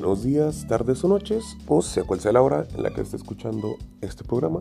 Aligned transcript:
buenos 0.00 0.22
días, 0.22 0.66
tardes 0.66 1.04
o 1.04 1.08
noches, 1.08 1.58
o 1.66 1.82
sea 1.82 2.04
cual 2.04 2.20
sea 2.20 2.32
la 2.32 2.40
hora 2.40 2.66
en 2.74 2.82
la 2.82 2.90
que 2.90 3.02
esté 3.02 3.16
escuchando 3.16 3.76
este 4.00 4.24
programa. 4.24 4.60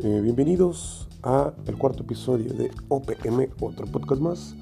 Eh, 0.00 0.20
bienvenidos 0.22 1.08
a 1.22 1.52
el 1.66 1.76
cuarto 1.76 2.04
episodio 2.04 2.54
de 2.54 2.70
OPM, 2.88 3.50
otro 3.60 3.84
podcast 3.84 4.22
más, 4.22 4.56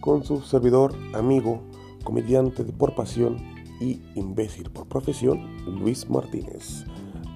con 0.00 0.24
su 0.24 0.42
servidor, 0.42 0.94
amigo, 1.14 1.62
comediante 2.04 2.64
de 2.64 2.72
por 2.74 2.94
pasión 2.94 3.38
y 3.80 4.02
imbécil 4.14 4.68
por 4.68 4.86
profesión, 4.88 5.40
Luis 5.64 6.10
Martínez. 6.10 6.84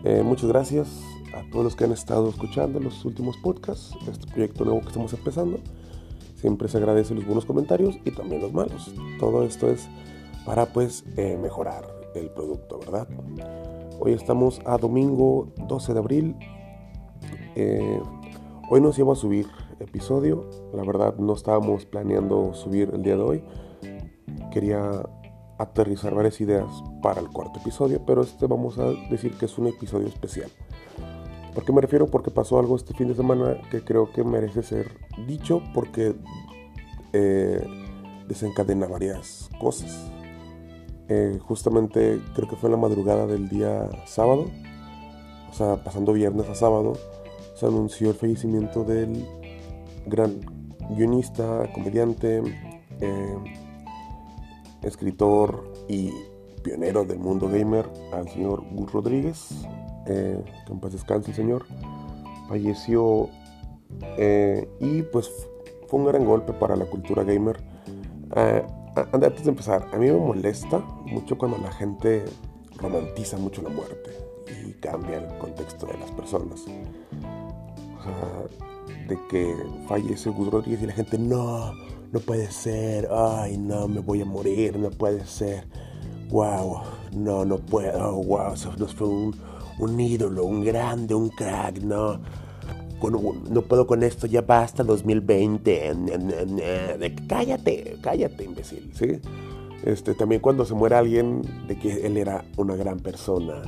Eh, 0.05 0.23
muchas 0.23 0.51
gracias 0.51 1.01
a 1.35 1.51
todos 1.51 1.65
los 1.65 1.75
que 1.75 1.85
han 1.85 1.93
estado 1.93 2.29
escuchando 2.29 2.81
los 2.81 3.03
últimos 3.07 3.39
podcasts, 3.39 3.97
este 4.07 4.27
proyecto 4.27 4.67
nuevo 4.67 4.83
que 4.83 4.89
estamos 4.89 5.15
empezando. 5.15 5.59
Siempre 6.37 6.69
se 6.69 6.77
agradecen 6.77 7.17
los 7.17 7.25
buenos 7.25 7.47
comentarios 7.47 7.97
y 8.05 8.11
también 8.11 8.43
los 8.43 8.53
malos. 8.53 8.93
Todo 9.19 9.43
esto 9.43 9.71
es 9.71 9.89
para 10.45 10.67
pues 10.67 11.05
eh, 11.17 11.39
mejorar 11.41 11.85
el 12.15 12.31
producto, 12.31 12.79
¿verdad? 12.79 13.09
Hoy 13.99 14.13
estamos 14.13 14.61
a 14.65 14.77
domingo 14.77 15.53
12 15.69 15.93
de 15.93 15.99
abril. 15.99 16.37
Eh, 17.57 18.01
hoy 18.69 18.81
nos 18.81 18.99
iba 18.99 19.13
a 19.13 19.17
subir 19.17 19.47
episodio. 19.81 20.49
La 20.73 20.85
verdad 20.85 21.17
no 21.17 21.35
estábamos 21.35 21.87
planeando 21.87 22.55
subir 22.55 22.91
el 22.93 23.03
día 23.03 23.17
de 23.17 23.23
hoy. 23.23 23.45
Quería 24.53 24.91
aterrizar 25.59 26.15
varias 26.15 26.41
ideas 26.41 26.67
para 27.03 27.21
el 27.21 27.29
cuarto 27.29 27.61
episodio, 27.61 28.05
pero 28.05 28.23
este 28.23 28.47
vamos 28.47 28.79
a 28.79 28.91
decir 29.11 29.37
que 29.39 29.47
es 29.47 29.59
un 29.59 29.69
episodio 29.69 30.09
especial. 30.09 30.51
¿Por 31.55 31.65
qué 31.65 31.73
me 31.73 31.81
refiero? 31.81 32.09
Porque 32.09 32.33
pasó 32.33 32.59
algo 32.59 32.75
este 32.75 32.95
fin 32.95 33.09
de 33.09 33.15
semana 33.15 33.57
que 33.71 33.85
creo 33.85 34.11
que 34.11 34.25
merece 34.25 34.63
ser 34.65 34.91
dicho 35.27 35.63
porque 35.73 36.17
eh, 37.13 37.65
desencadena 38.27 38.89
varias 38.89 39.49
cosas. 39.61 40.11
Eh, 41.09 41.39
justamente 41.47 42.19
creo 42.35 42.49
que 42.49 42.57
fue 42.57 42.69
en 42.69 42.73
la 42.73 42.79
madrugada 42.79 43.27
del 43.27 43.49
día 43.49 43.89
sábado, 44.07 44.51
o 45.51 45.53
sea, 45.53 45.77
pasando 45.85 46.15
viernes 46.15 46.49
a 46.49 46.55
sábado, 46.55 46.95
se 47.55 47.67
anunció 47.67 48.11
el 48.11 48.17
fallecimiento 48.17 48.85
del 48.85 49.27
gran 50.07 50.41
guionista, 50.97 51.71
comediante, 51.75 52.43
eh, 53.01 53.37
escritor 54.83 55.73
y 55.89 56.11
pionero 56.63 57.05
del 57.05 57.19
mundo 57.19 57.49
gamer, 57.49 57.87
al 58.13 58.29
señor 58.31 58.65
Gus 58.73 58.91
Rodríguez, 58.93 59.67
eh, 60.07 60.43
que 60.67 60.89
descanse 60.89 61.31
el 61.31 61.37
señor, 61.37 61.67
falleció 62.49 63.29
y 64.81 65.03
pues 65.03 65.31
fue 65.87 66.01
un 66.01 66.07
gran 66.07 66.25
golpe 66.25 66.53
para 66.55 66.77
la 66.77 66.87
cultura 66.87 67.23
gamer 67.23 67.59
antes 68.97 69.45
de 69.45 69.51
empezar, 69.51 69.89
a 69.93 69.97
mí 69.97 70.07
me 70.07 70.19
molesta 70.19 70.79
mucho 71.07 71.37
cuando 71.37 71.59
la 71.59 71.73
gente 71.73 72.25
romantiza 72.77 73.37
mucho 73.37 73.63
la 73.63 73.71
muerte 73.71 74.11
y 74.67 74.73
cambia 74.75 75.19
el 75.19 75.39
contexto 75.39 75.87
de 75.87 75.99
las 75.99 76.11
personas. 76.13 76.63
O 77.99 78.03
sea, 78.03 79.07
de 79.09 79.19
que 79.29 79.55
fallece 79.89 80.31
Gus 80.31 80.51
Rodríguez 80.51 80.83
y 80.83 80.87
la 80.87 80.93
gente, 80.93 81.19
no, 81.19 81.73
no 82.13 82.21
puede 82.21 82.51
ser, 82.51 83.09
ay, 83.11 83.59
no, 83.59 83.89
me 83.89 84.01
voy 84.01 84.23
a 84.23 84.25
morir, 84.25 84.79
no 84.79 84.91
puede 84.91 85.25
ser. 85.27 85.67
Wow, 86.31 86.83
no, 87.13 87.45
no 87.45 87.59
puedo, 87.59 88.15
wow, 88.23 88.55
eso 88.55 88.73
fue 88.97 89.09
un, 89.09 89.37
un 89.79 90.01
ídolo, 90.01 90.45
un 90.45 90.65
grande, 90.65 91.15
un 91.15 91.29
crack, 91.29 91.79
no 91.79 92.21
no 93.11 93.63
puedo 93.63 93.87
con 93.87 94.03
esto, 94.03 94.27
ya 94.27 94.43
basta 94.43 94.83
2020. 94.83 95.93
cállate, 97.27 97.97
cállate, 98.01 98.45
imbécil, 98.45 98.91
¿sí? 98.95 99.21
Este, 99.85 100.15
también 100.15 100.41
cuando 100.41 100.65
se 100.65 100.75
muere 100.75 100.97
alguien 100.97 101.43
de 101.67 101.79
que 101.79 102.07
él 102.07 102.17
era 102.17 102.45
una 102.57 102.75
gran 102.75 103.01
persona, 103.01 103.63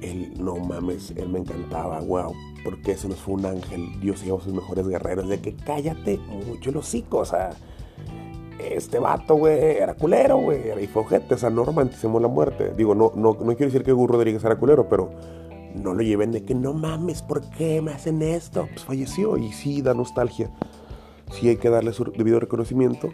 él, 0.00 0.34
no 0.38 0.56
mames, 0.56 1.12
él 1.16 1.28
me 1.28 1.38
encantaba, 1.38 2.00
wow, 2.00 2.32
porque 2.64 2.92
ese 2.92 3.08
nos 3.08 3.18
fue 3.18 3.34
un 3.34 3.46
ángel, 3.46 4.00
Dios 4.00 4.24
llevó 4.24 4.40
sus 4.40 4.52
mejores 4.52 4.88
guerreros, 4.88 5.28
de 5.28 5.40
que 5.40 5.54
cállate 5.54 6.18
mucho 6.18 6.72
los 6.72 6.86
hocico, 6.86 7.18
o 7.18 7.24
sea, 7.24 7.50
este 8.58 8.98
vato, 8.98 9.36
güey, 9.36 9.76
era 9.76 9.94
culero, 9.94 10.38
güey, 10.38 10.68
era 10.68 10.80
ojete, 10.94 11.34
o 11.34 11.38
sea, 11.38 11.50
no 11.50 11.64
romanticemos 11.64 12.20
la 12.20 12.28
muerte. 12.28 12.72
Digo, 12.76 12.94
no, 12.94 13.12
no, 13.14 13.34
no 13.34 13.56
quiero 13.56 13.66
decir 13.66 13.82
que 13.82 13.92
Gus 13.92 14.10
Rodríguez 14.10 14.42
era 14.44 14.56
culero, 14.56 14.88
pero 14.88 15.10
no 15.76 15.94
lo 15.94 16.02
lleven 16.02 16.32
de 16.32 16.44
que 16.44 16.54
no 16.54 16.72
mames, 16.72 17.22
¿por 17.22 17.48
qué 17.50 17.80
me 17.82 17.92
hacen 17.92 18.22
esto? 18.22 18.66
Pues 18.72 18.84
falleció 18.84 19.36
y 19.36 19.52
sí 19.52 19.82
da 19.82 19.94
nostalgia. 19.94 20.50
Sí 21.32 21.48
hay 21.48 21.56
que 21.56 21.70
darle 21.70 21.92
su 21.92 22.04
debido 22.04 22.40
reconocimiento, 22.40 23.12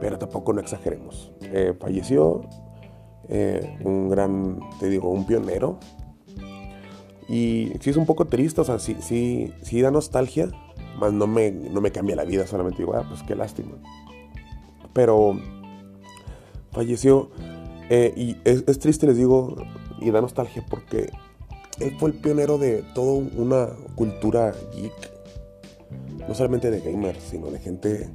pero 0.00 0.18
tampoco 0.18 0.52
no 0.52 0.60
exageremos. 0.60 1.32
Eh, 1.42 1.74
falleció 1.78 2.42
eh, 3.28 3.78
un 3.84 4.08
gran, 4.08 4.60
te 4.80 4.88
digo, 4.88 5.10
un 5.10 5.26
pionero. 5.26 5.78
Y 7.28 7.72
sí 7.80 7.90
es 7.90 7.96
un 7.96 8.06
poco 8.06 8.26
triste, 8.26 8.60
o 8.60 8.64
sea, 8.64 8.78
sí, 8.78 8.96
sí, 9.00 9.52
sí 9.62 9.80
da 9.80 9.90
nostalgia, 9.90 10.50
más 10.98 11.12
no 11.12 11.26
me, 11.26 11.50
no 11.50 11.80
me 11.80 11.90
cambia 11.90 12.16
la 12.16 12.24
vida, 12.24 12.46
solamente 12.46 12.78
digo, 12.78 12.94
ah, 12.94 13.06
pues 13.08 13.22
qué 13.22 13.34
lástima. 13.34 13.72
Pero 14.92 15.38
falleció 16.70 17.30
eh, 17.88 18.12
y 18.16 18.36
es, 18.44 18.64
es 18.66 18.78
triste, 18.78 19.06
les 19.06 19.16
digo, 19.16 19.56
y 20.00 20.10
da 20.10 20.20
nostalgia 20.20 20.64
porque 20.68 21.10
él 21.80 21.96
fue 21.98 22.10
el 22.10 22.16
pionero 22.16 22.58
de 22.58 22.82
toda 22.94 23.24
una 23.36 23.68
cultura 23.94 24.54
geek, 24.74 24.92
no 26.28 26.34
solamente 26.34 26.70
de 26.70 26.80
gamers, 26.80 27.22
sino 27.22 27.50
de 27.50 27.58
gente 27.58 28.08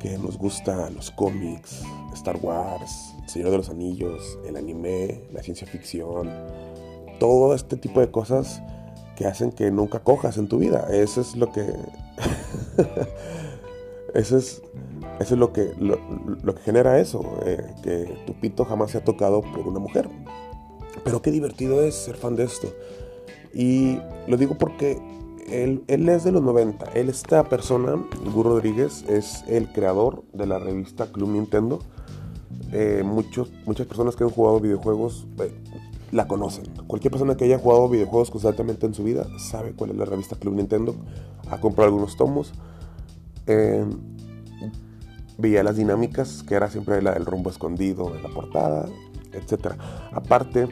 que 0.00 0.18
nos 0.18 0.38
gusta 0.38 0.90
los 0.90 1.10
cómics, 1.10 1.82
Star 2.14 2.38
Wars, 2.42 3.14
El 3.22 3.28
Señor 3.28 3.50
de 3.50 3.56
los 3.58 3.68
Anillos, 3.68 4.38
el 4.46 4.56
anime, 4.56 5.22
la 5.32 5.42
ciencia 5.42 5.66
ficción, 5.66 6.30
todo 7.18 7.54
este 7.54 7.76
tipo 7.76 8.00
de 8.00 8.10
cosas 8.10 8.62
que 9.16 9.26
hacen 9.26 9.50
que 9.50 9.70
nunca 9.70 10.00
cojas 10.00 10.38
en 10.38 10.48
tu 10.48 10.58
vida. 10.58 10.88
Eso 10.90 11.20
es 11.20 11.36
lo 11.36 11.52
que... 11.52 11.62
eso 14.14 14.36
es, 14.36 14.62
eso 15.20 15.34
es 15.34 15.40
lo 15.40 15.52
que, 15.52 15.72
lo, 15.78 16.54
que 16.54 16.62
genera 16.62 17.00
eso, 17.00 17.22
eh, 17.44 17.74
que 17.82 18.22
tu 18.26 18.34
pito 18.34 18.64
jamás 18.64 18.90
se 18.90 18.98
ha 18.98 19.04
tocado 19.04 19.40
por 19.40 19.66
una 19.66 19.78
mujer. 19.78 20.08
Pero 21.06 21.22
qué 21.22 21.30
divertido 21.30 21.82
es 21.82 21.94
ser 21.94 22.16
fan 22.16 22.34
de 22.34 22.42
esto. 22.42 22.74
Y 23.54 24.00
lo 24.26 24.36
digo 24.36 24.58
porque 24.58 25.00
él, 25.46 25.84
es 25.86 26.24
de 26.24 26.32
los 26.32 26.42
90. 26.42 26.84
Él, 26.94 27.08
esta 27.08 27.44
persona, 27.44 27.94
Gur 28.34 28.46
Rodríguez, 28.46 29.04
es 29.08 29.44
el 29.46 29.70
creador 29.70 30.24
de 30.32 30.46
la 30.46 30.58
revista 30.58 31.06
Club 31.12 31.28
Nintendo. 31.28 31.78
Eh, 32.72 33.04
muchos, 33.04 33.52
muchas 33.66 33.86
personas 33.86 34.16
que 34.16 34.24
han 34.24 34.30
jugado 34.30 34.58
videojuegos 34.58 35.28
eh, 35.38 35.52
la 36.10 36.26
conocen. 36.26 36.64
Cualquier 36.88 37.12
persona 37.12 37.36
que 37.36 37.44
haya 37.44 37.60
jugado 37.60 37.88
videojuegos 37.88 38.32
constantemente 38.32 38.86
en 38.86 38.94
su 38.94 39.04
vida 39.04 39.28
sabe 39.38 39.74
cuál 39.74 39.90
es 39.90 39.96
la 39.98 40.06
revista 40.06 40.34
Club 40.34 40.54
Nintendo. 40.54 40.96
Ha 41.52 41.60
comprado 41.60 41.86
algunos 41.86 42.16
tomos. 42.16 42.52
Eh, 43.46 43.84
veía 45.38 45.62
las 45.62 45.76
dinámicas, 45.76 46.42
que 46.42 46.56
era 46.56 46.68
siempre 46.68 47.00
la 47.00 47.12
del 47.12 47.26
rumbo 47.26 47.48
escondido 47.48 48.12
en 48.12 48.24
la 48.24 48.28
portada, 48.28 48.88
etc. 49.32 49.74
Aparte, 50.12 50.68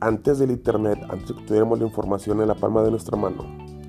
antes 0.00 0.38
del 0.38 0.50
internet, 0.50 0.98
antes 1.08 1.28
de 1.28 1.34
que 1.34 1.42
tuviéramos 1.42 1.78
la 1.78 1.86
información 1.86 2.40
en 2.40 2.48
la 2.48 2.54
palma 2.54 2.82
de 2.82 2.90
nuestra 2.90 3.16
mano, 3.16 3.44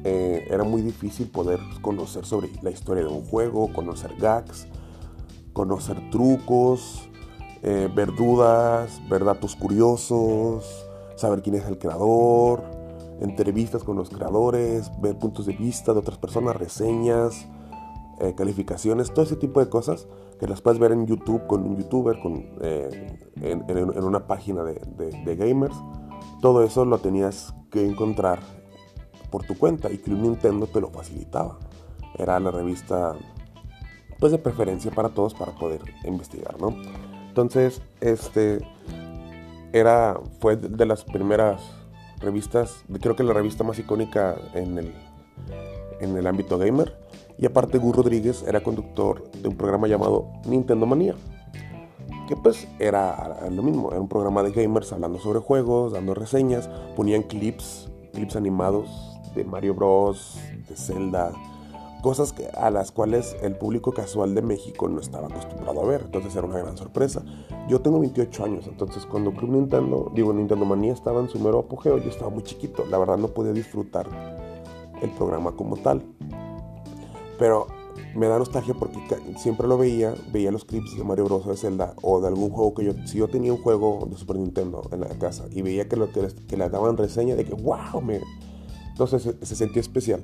eh, 0.07 0.47
era 0.51 0.63
muy 0.63 0.83
difícil 0.83 1.27
poder 1.27 1.59
conocer 1.81 2.25
sobre 2.25 2.51
la 2.61 2.69
historia 2.69 3.03
de 3.03 3.09
un 3.09 3.23
juego, 3.23 3.73
conocer 3.73 4.13
gags, 4.19 4.67
conocer 5.51 6.11
trucos, 6.11 7.09
eh, 7.63 7.89
ver 7.93 8.13
dudas, 8.13 9.01
ver 9.09 9.25
datos 9.25 9.55
curiosos, 9.55 10.85
saber 11.15 11.41
quién 11.41 11.55
es 11.55 11.65
el 11.65 11.79
creador, 11.79 12.63
entrevistas 13.19 13.83
con 13.83 13.97
los 13.97 14.11
creadores, 14.11 14.91
ver 15.01 15.17
puntos 15.17 15.47
de 15.47 15.53
vista 15.53 15.91
de 15.91 16.01
otras 16.01 16.19
personas, 16.19 16.55
reseñas, 16.55 17.47
eh, 18.19 18.35
calificaciones, 18.37 19.11
todo 19.11 19.25
ese 19.25 19.37
tipo 19.37 19.59
de 19.59 19.69
cosas 19.69 20.07
que 20.39 20.47
las 20.47 20.61
puedes 20.61 20.79
ver 20.79 20.91
en 20.91 21.07
YouTube 21.07 21.47
con 21.47 21.63
un 21.63 21.77
youtuber, 21.77 22.19
con, 22.19 22.45
en, 22.61 24.03
una 24.03 24.27
página 24.27 24.63
de, 24.63 25.35
gamers. 25.35 25.75
Todo 26.41 26.63
eso 26.63 26.85
lo 26.85 26.99
tenías 26.99 27.53
que 27.71 27.85
encontrar 27.85 28.39
por 29.31 29.43
tu 29.43 29.57
cuenta 29.57 29.91
y 29.91 29.97
Club 29.97 30.19
Nintendo 30.19 30.67
te 30.67 30.79
lo 30.81 30.89
facilitaba. 30.89 31.59
Era 32.17 32.39
la 32.39 32.51
revista 32.51 33.15
pues 34.19 34.31
de 34.31 34.37
preferencia 34.37 34.91
para 34.91 35.09
todos 35.09 35.33
para 35.33 35.53
poder 35.53 35.81
investigar, 36.05 36.59
¿no? 36.59 36.73
Entonces, 37.27 37.81
este 37.99 38.59
era 39.73 40.17
fue 40.39 40.55
de 40.55 40.85
las 40.85 41.03
primeras 41.03 41.61
revistas, 42.21 42.85
creo 43.01 43.15
que 43.17 43.23
la 43.23 43.33
revista 43.33 43.65
más 43.65 43.77
icónica 43.77 44.35
en 44.53 44.77
el 44.77 44.93
en 45.99 46.15
el 46.17 46.27
ámbito 46.27 46.57
gamer 46.57 46.97
y 47.37 47.45
aparte 47.45 47.77
Gus 47.77 47.95
Rodríguez 47.95 48.43
era 48.47 48.63
conductor 48.63 49.29
de 49.31 49.49
un 49.49 49.57
programa 49.57 49.87
llamado 49.87 50.27
Nintendo 50.45 50.85
Manía, 50.85 51.15
que 52.27 52.35
pues 52.35 52.67
era 52.79 53.49
lo 53.49 53.63
mismo, 53.63 53.91
era 53.91 54.01
un 54.01 54.07
programa 54.07 54.43
de 54.43 54.51
gamers 54.51 54.91
hablando 54.93 55.19
sobre 55.19 55.39
juegos, 55.39 55.93
dando 55.93 56.13
reseñas, 56.13 56.69
ponían 56.95 57.23
clips, 57.23 57.89
clips 58.13 58.35
animados 58.35 58.89
de 59.35 59.43
Mario 59.43 59.75
Bros, 59.75 60.39
de 60.67 60.75
Zelda, 60.75 61.31
cosas 62.01 62.33
que, 62.33 62.47
a 62.47 62.69
las 62.69 62.91
cuales 62.91 63.35
el 63.41 63.55
público 63.55 63.91
casual 63.91 64.35
de 64.35 64.41
México 64.41 64.87
no 64.87 64.99
estaba 64.99 65.27
acostumbrado 65.27 65.81
a 65.81 65.85
ver. 65.85 66.03
Entonces 66.05 66.35
era 66.35 66.45
una 66.45 66.59
gran 66.59 66.77
sorpresa. 66.77 67.23
Yo 67.67 67.81
tengo 67.81 67.99
28 67.99 68.43
años, 68.45 68.67
entonces 68.67 69.05
cuando 69.07 69.33
Club 69.33 69.51
Nintendo, 69.51 70.11
digo 70.13 70.31
Nintendo 70.31 70.65
Manía 70.65 70.93
estaba 70.93 71.19
en 71.19 71.29
su 71.29 71.39
mero 71.39 71.59
apogeo, 71.59 71.97
yo 71.97 72.09
estaba 72.09 72.29
muy 72.29 72.43
chiquito. 72.43 72.85
La 72.91 72.99
verdad 72.99 73.17
no 73.17 73.29
podía 73.29 73.53
disfrutar 73.53 74.07
el 75.01 75.09
programa 75.11 75.53
como 75.53 75.77
tal. 75.77 76.03
Pero 77.39 77.67
me 78.15 78.27
da 78.27 78.39
nostalgia 78.39 78.73
porque 78.73 78.99
siempre 79.37 79.67
lo 79.67 79.77
veía, 79.77 80.13
veía 80.31 80.51
los 80.51 80.65
clips 80.65 80.97
de 80.97 81.03
Mario 81.03 81.25
Bros. 81.25 81.45
de 81.45 81.57
Zelda 81.57 81.93
o 82.01 82.21
de 82.21 82.27
algún 82.27 82.49
juego 82.49 82.73
que 82.73 82.85
yo, 82.85 82.93
si 83.05 83.17
yo 83.17 83.27
tenía 83.27 83.53
un 83.53 83.61
juego 83.61 84.07
de 84.09 84.17
Super 84.17 84.37
Nintendo 84.37 84.87
en 84.91 85.01
la 85.01 85.09
casa 85.09 85.45
y 85.51 85.61
veía 85.61 85.87
que, 85.87 85.95
lo, 85.95 86.11
que, 86.11 86.27
que 86.47 86.57
le 86.57 86.69
daban 86.69 86.97
reseña 86.97 87.35
de 87.35 87.45
que, 87.45 87.53
wow, 87.53 88.01
me... 88.01 88.21
entonces 88.89 89.35
se, 89.41 89.55
sentía 89.55 89.81
especial. 89.81 90.23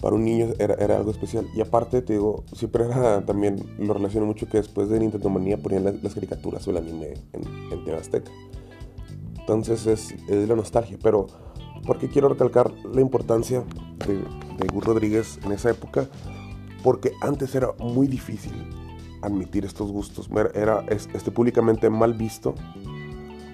Para 0.00 0.14
un 0.14 0.24
niño 0.24 0.48
era, 0.58 0.74
era, 0.74 0.96
algo 0.96 1.10
especial. 1.10 1.48
Y 1.54 1.60
aparte, 1.62 2.02
te 2.02 2.12
digo, 2.12 2.44
siempre 2.52 2.84
era 2.84 3.24
también, 3.26 3.56
lo 3.78 3.94
relaciono 3.94 4.26
mucho 4.26 4.48
que 4.48 4.58
después 4.58 4.88
de 4.88 5.00
Nintendo 5.00 5.28
Manía 5.30 5.56
ponían 5.56 5.84
las, 6.02 6.14
caricaturas 6.14 6.66
o 6.68 6.70
el 6.70 6.76
anime 6.76 7.14
en, 7.32 7.72
en 7.72 7.84
TV 7.84 7.96
Azteca. 7.96 8.30
Entonces 9.40 9.86
es, 9.86 10.14
es 10.28 10.48
la 10.48 10.54
nostalgia, 10.54 10.98
pero 11.02 11.26
porque 11.86 12.08
quiero 12.08 12.28
recalcar 12.28 12.72
la 12.92 13.00
importancia 13.00 13.64
de 14.06 14.66
Gus 14.72 14.84
Rodríguez 14.84 15.38
en 15.44 15.52
esa 15.52 15.70
época 15.70 16.08
porque 16.86 17.14
antes 17.20 17.52
era 17.56 17.72
muy 17.80 18.06
difícil 18.06 18.52
admitir 19.20 19.64
estos 19.64 19.90
gustos, 19.90 20.30
era 20.54 20.84
este, 20.88 21.32
públicamente 21.32 21.90
mal 21.90 22.14
visto, 22.14 22.54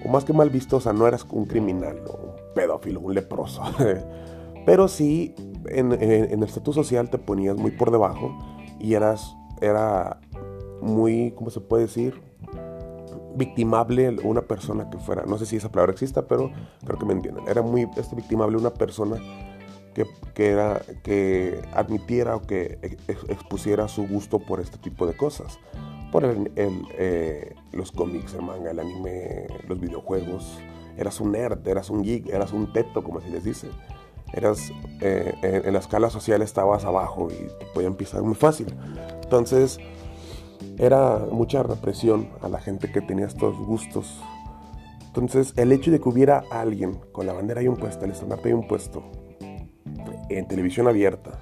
o 0.05 0.09
más 0.09 0.23
que 0.23 0.33
mal 0.33 0.51
visto, 0.51 0.77
o 0.77 0.79
sea, 0.79 0.93
no 0.93 1.07
eras 1.07 1.25
un 1.31 1.45
criminal, 1.45 1.99
un 2.05 2.53
pedófilo, 2.53 2.99
un 2.99 3.15
leproso, 3.15 3.63
pero 4.67 4.87
sí 4.87 5.33
en, 5.65 5.93
el 5.93 6.43
estatus 6.43 6.75
social 6.75 7.09
te 7.09 7.17
ponías 7.17 7.57
muy 7.57 7.71
por 7.71 7.89
debajo 7.89 8.37
y 8.79 8.93
eras, 8.93 9.35
era 9.61 10.19
muy, 10.79 11.31
¿cómo 11.31 11.49
se 11.49 11.59
puede 11.59 11.85
decir? 11.85 12.21
victimable 13.35 14.15
una 14.23 14.43
persona 14.43 14.91
que 14.91 14.99
fuera, 14.99 15.23
no 15.25 15.39
sé 15.39 15.47
si 15.47 15.55
esa 15.55 15.71
palabra 15.71 15.93
exista, 15.93 16.27
pero 16.27 16.51
creo 16.85 16.99
que 16.99 17.05
me 17.07 17.13
entienden, 17.13 17.47
era 17.47 17.63
muy 17.63 17.89
este, 17.97 18.15
victimable 18.15 18.57
una 18.57 18.75
persona 18.75 19.17
que, 19.93 20.49
era, 20.49 20.81
que 21.03 21.61
admitiera 21.73 22.35
o 22.35 22.41
que 22.41 22.79
expusiera 23.27 23.87
su 23.87 24.07
gusto 24.07 24.39
por 24.39 24.59
este 24.59 24.77
tipo 24.77 25.05
de 25.05 25.15
cosas. 25.15 25.59
Por 26.11 26.25
el, 26.25 26.51
eh, 26.55 27.55
los 27.71 27.91
cómics, 27.91 28.33
el 28.33 28.43
manga, 28.43 28.71
el 28.71 28.79
anime, 28.79 29.47
los 29.67 29.79
videojuegos. 29.79 30.59
Eras 30.97 31.19
un 31.19 31.31
nerd, 31.31 31.67
eras 31.67 31.89
un 31.89 32.03
geek, 32.03 32.29
eras 32.29 32.53
un 32.53 32.71
teto, 32.71 33.03
como 33.03 33.19
se 33.21 33.29
les 33.29 33.43
dice. 33.43 33.69
Eras, 34.31 34.71
eh, 35.01 35.33
en, 35.41 35.73
la 35.73 35.79
escala 35.79 36.09
social 36.09 36.41
estabas 36.41 36.85
abajo 36.85 37.29
y 37.31 37.47
te 37.59 37.65
podía 37.73 37.87
empezar 37.87 38.21
muy 38.21 38.35
fácil. 38.35 38.67
Entonces, 39.23 39.79
era 40.77 41.19
mucha 41.31 41.63
represión 41.63 42.29
a 42.41 42.49
la 42.49 42.59
gente 42.59 42.91
que 42.91 43.01
tenía 43.01 43.25
estos 43.25 43.57
gustos. 43.57 44.21
Entonces, 45.07 45.53
el 45.57 45.71
hecho 45.71 45.91
de 45.91 45.99
que 45.99 46.09
hubiera 46.09 46.43
alguien 46.49 46.99
con 47.11 47.27
la 47.27 47.33
bandera 47.33 47.61
ahí 47.61 47.67
un 47.67 47.77
puesto, 47.77 48.05
el 48.05 48.11
estandarte 48.11 48.49
ahí 48.49 48.53
un 48.53 48.67
puesto, 48.67 49.03
en 50.29 50.47
televisión 50.47 50.87
abierta 50.87 51.39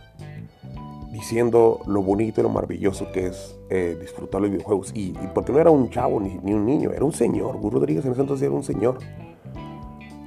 diciendo 1.11 1.79
lo 1.85 2.01
bonito 2.01 2.39
y 2.39 2.43
lo 2.43 2.49
maravilloso 2.49 3.11
que 3.11 3.27
es 3.27 3.55
eh, 3.69 3.97
disfrutar 3.99 4.41
los 4.41 4.49
videojuegos. 4.49 4.91
Y, 4.95 5.13
porque 5.33 5.51
no 5.51 5.59
era 5.59 5.69
un 5.69 5.89
chavo 5.89 6.19
ni, 6.19 6.53
un 6.53 6.65
niño, 6.65 6.91
era 6.91 7.03
un 7.03 7.13
señor. 7.13 7.57
Gus 7.57 7.73
Rodríguez 7.73 8.05
en 8.05 8.13
ese 8.13 8.21
entonces 8.21 8.47
era 8.47 8.55
un 8.55 8.63
señor. 8.63 8.97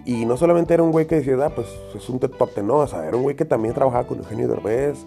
Y 0.04 0.26
no 0.26 0.36
solamente 0.36 0.74
era 0.74 0.82
un 0.82 0.92
güey 0.92 1.06
que 1.06 1.16
decía, 1.16 1.36
ah, 1.42 1.50
pues 1.54 1.66
es 1.94 2.08
un 2.10 2.20
tetote, 2.20 2.62
no, 2.62 2.76
o 2.76 2.86
sea, 2.86 3.06
era 3.06 3.16
un 3.16 3.22
güey 3.22 3.34
que 3.34 3.46
también 3.46 3.74
trabajaba 3.74 4.06
con 4.06 4.18
Eugenio 4.18 4.46
Derbez. 4.46 4.98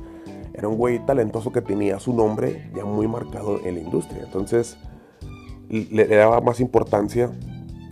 Era 0.53 0.67
un 0.67 0.75
güey 0.75 1.05
talentoso 1.05 1.51
que 1.51 1.61
tenía 1.61 1.99
su 1.99 2.13
nombre 2.13 2.71
ya 2.75 2.83
muy 2.83 3.07
marcado 3.07 3.59
en 3.63 3.75
la 3.75 3.81
industria. 3.81 4.23
Entonces, 4.23 4.77
le, 5.69 6.07
daba 6.07 6.41
más 6.41 6.59
importancia 6.59 7.29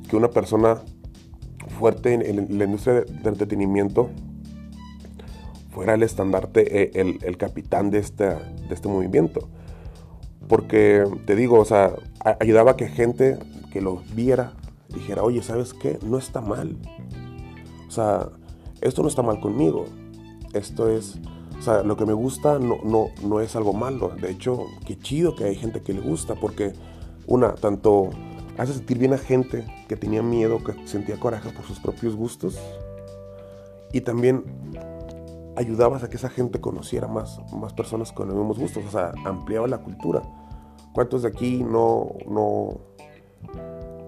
que 0.09 0.15
una 0.15 0.29
persona 0.29 0.81
fuerte 1.77 2.13
en, 2.13 2.57
la 2.57 2.65
industria 2.65 3.01
de 3.01 3.29
entretenimiento 3.29 4.09
fuera 5.75 5.93
el 5.95 6.03
estandarte, 6.03 6.83
eh, 6.83 6.91
el, 6.95 7.19
el 7.21 7.37
capitán 7.37 7.91
de, 7.91 7.99
esta, 7.99 8.39
de 8.39 8.73
este 8.73 8.87
movimiento. 8.87 9.49
Porque 10.47 11.03
te 11.25 11.35
digo, 11.35 11.59
o 11.59 11.65
sea, 11.65 11.93
ayudaba 12.39 12.71
a 12.71 12.77
que 12.77 12.87
gente 12.87 13.37
que 13.71 13.81
lo 13.81 14.01
viera 14.15 14.53
dijera, 14.87 15.21
oye, 15.21 15.43
¿sabes 15.43 15.73
qué? 15.73 15.99
No 16.01 16.17
está 16.17 16.39
mal. 16.39 16.77
O 17.87 17.91
sea, 17.91 18.29
esto 18.79 19.01
no 19.01 19.09
está 19.09 19.21
mal 19.21 19.41
conmigo. 19.41 19.85
Esto 20.53 20.89
es, 20.89 21.19
o 21.59 21.61
sea, 21.61 21.83
lo 21.83 21.97
que 21.97 22.05
me 22.05 22.13
gusta 22.13 22.57
no, 22.57 22.77
no, 22.85 23.07
no 23.21 23.41
es 23.41 23.57
algo 23.57 23.73
malo. 23.73 24.13
De 24.21 24.31
hecho, 24.31 24.67
qué 24.87 24.97
chido 24.97 25.35
que 25.35 25.43
hay 25.43 25.55
gente 25.55 25.81
que 25.81 25.93
le 25.93 25.99
gusta, 25.99 26.35
porque 26.35 26.71
una, 27.27 27.53
tanto 27.55 28.11
hace 28.57 28.73
sentir 28.73 28.97
bien 28.97 29.11
a 29.11 29.17
gente 29.17 29.65
que 29.89 29.97
tenía 29.97 30.23
miedo, 30.23 30.63
que 30.63 30.87
sentía 30.87 31.19
coraje 31.19 31.49
por 31.49 31.65
sus 31.65 31.81
propios 31.81 32.15
gustos. 32.15 32.57
Y 33.91 34.01
también 34.01 34.43
ayudabas 35.55 36.03
a 36.03 36.09
que 36.09 36.17
esa 36.17 36.29
gente 36.29 36.59
conociera 36.59 37.07
más, 37.07 37.39
más 37.53 37.73
personas 37.73 38.11
con 38.11 38.27
los 38.27 38.37
mismos 38.37 38.59
gustos, 38.59 38.83
o 38.87 38.91
sea, 38.91 39.11
ampliaba 39.25 39.67
la 39.67 39.79
cultura. 39.79 40.21
¿Cuántos 40.93 41.23
de 41.23 41.29
aquí 41.29 41.63
no, 41.63 42.13
no, 42.27 42.79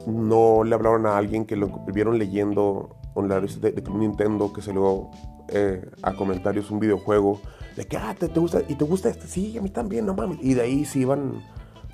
no 0.06 0.64
le 0.64 0.76
hablaron 0.76 1.06
a 1.06 1.18
alguien 1.18 1.46
que 1.46 1.56
lo 1.56 1.68
vieron 1.94 2.18
leyendo 2.18 2.96
en 3.16 3.28
la 3.28 3.40
de, 3.42 3.72
de, 3.72 3.92
Nintendo, 3.92 4.54
que 4.54 4.62
se 4.62 4.74
luego 4.74 5.12
eh, 5.50 5.90
a 6.02 6.14
comentarios 6.14 6.72
un 6.72 6.80
videojuego, 6.80 7.42
de 7.78 7.86
que, 7.86 7.96
ah, 7.96 8.16
¿te, 8.18 8.28
gusta? 8.28 8.62
¿Y 8.68 8.74
te 8.74 8.84
gusta 8.86 9.10
este? 9.10 9.28
Sí, 9.28 9.56
a 9.56 9.62
mí 9.62 9.70
también, 9.70 10.08
no 10.08 10.16
mames. 10.16 10.40
Y 10.42 10.56
de 10.56 10.64
ahí 10.64 10.84
se 10.84 11.00
iban 11.00 11.44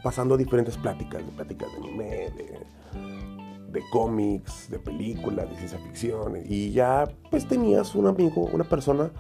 pasando 0.04 0.38
diferentes 0.38 0.78
pláticas, 0.78 1.26
de 1.26 1.32
pláticas 1.32 1.72
de 1.72 1.78
anime, 1.78 2.06
de 2.32 2.60
de 3.74 3.82
cómics, 3.90 4.70
de 4.70 4.80
películas, 4.80 5.50
de 5.50 5.58
ciencia 5.58 5.80
ficción. 5.80 6.38
Y 6.46 6.72
ya 6.72 7.10
pues 7.30 7.48
tenías 7.48 7.96
un 7.96 8.08
amigo, 8.08 8.48
una 8.54 8.64
persona 8.64 9.12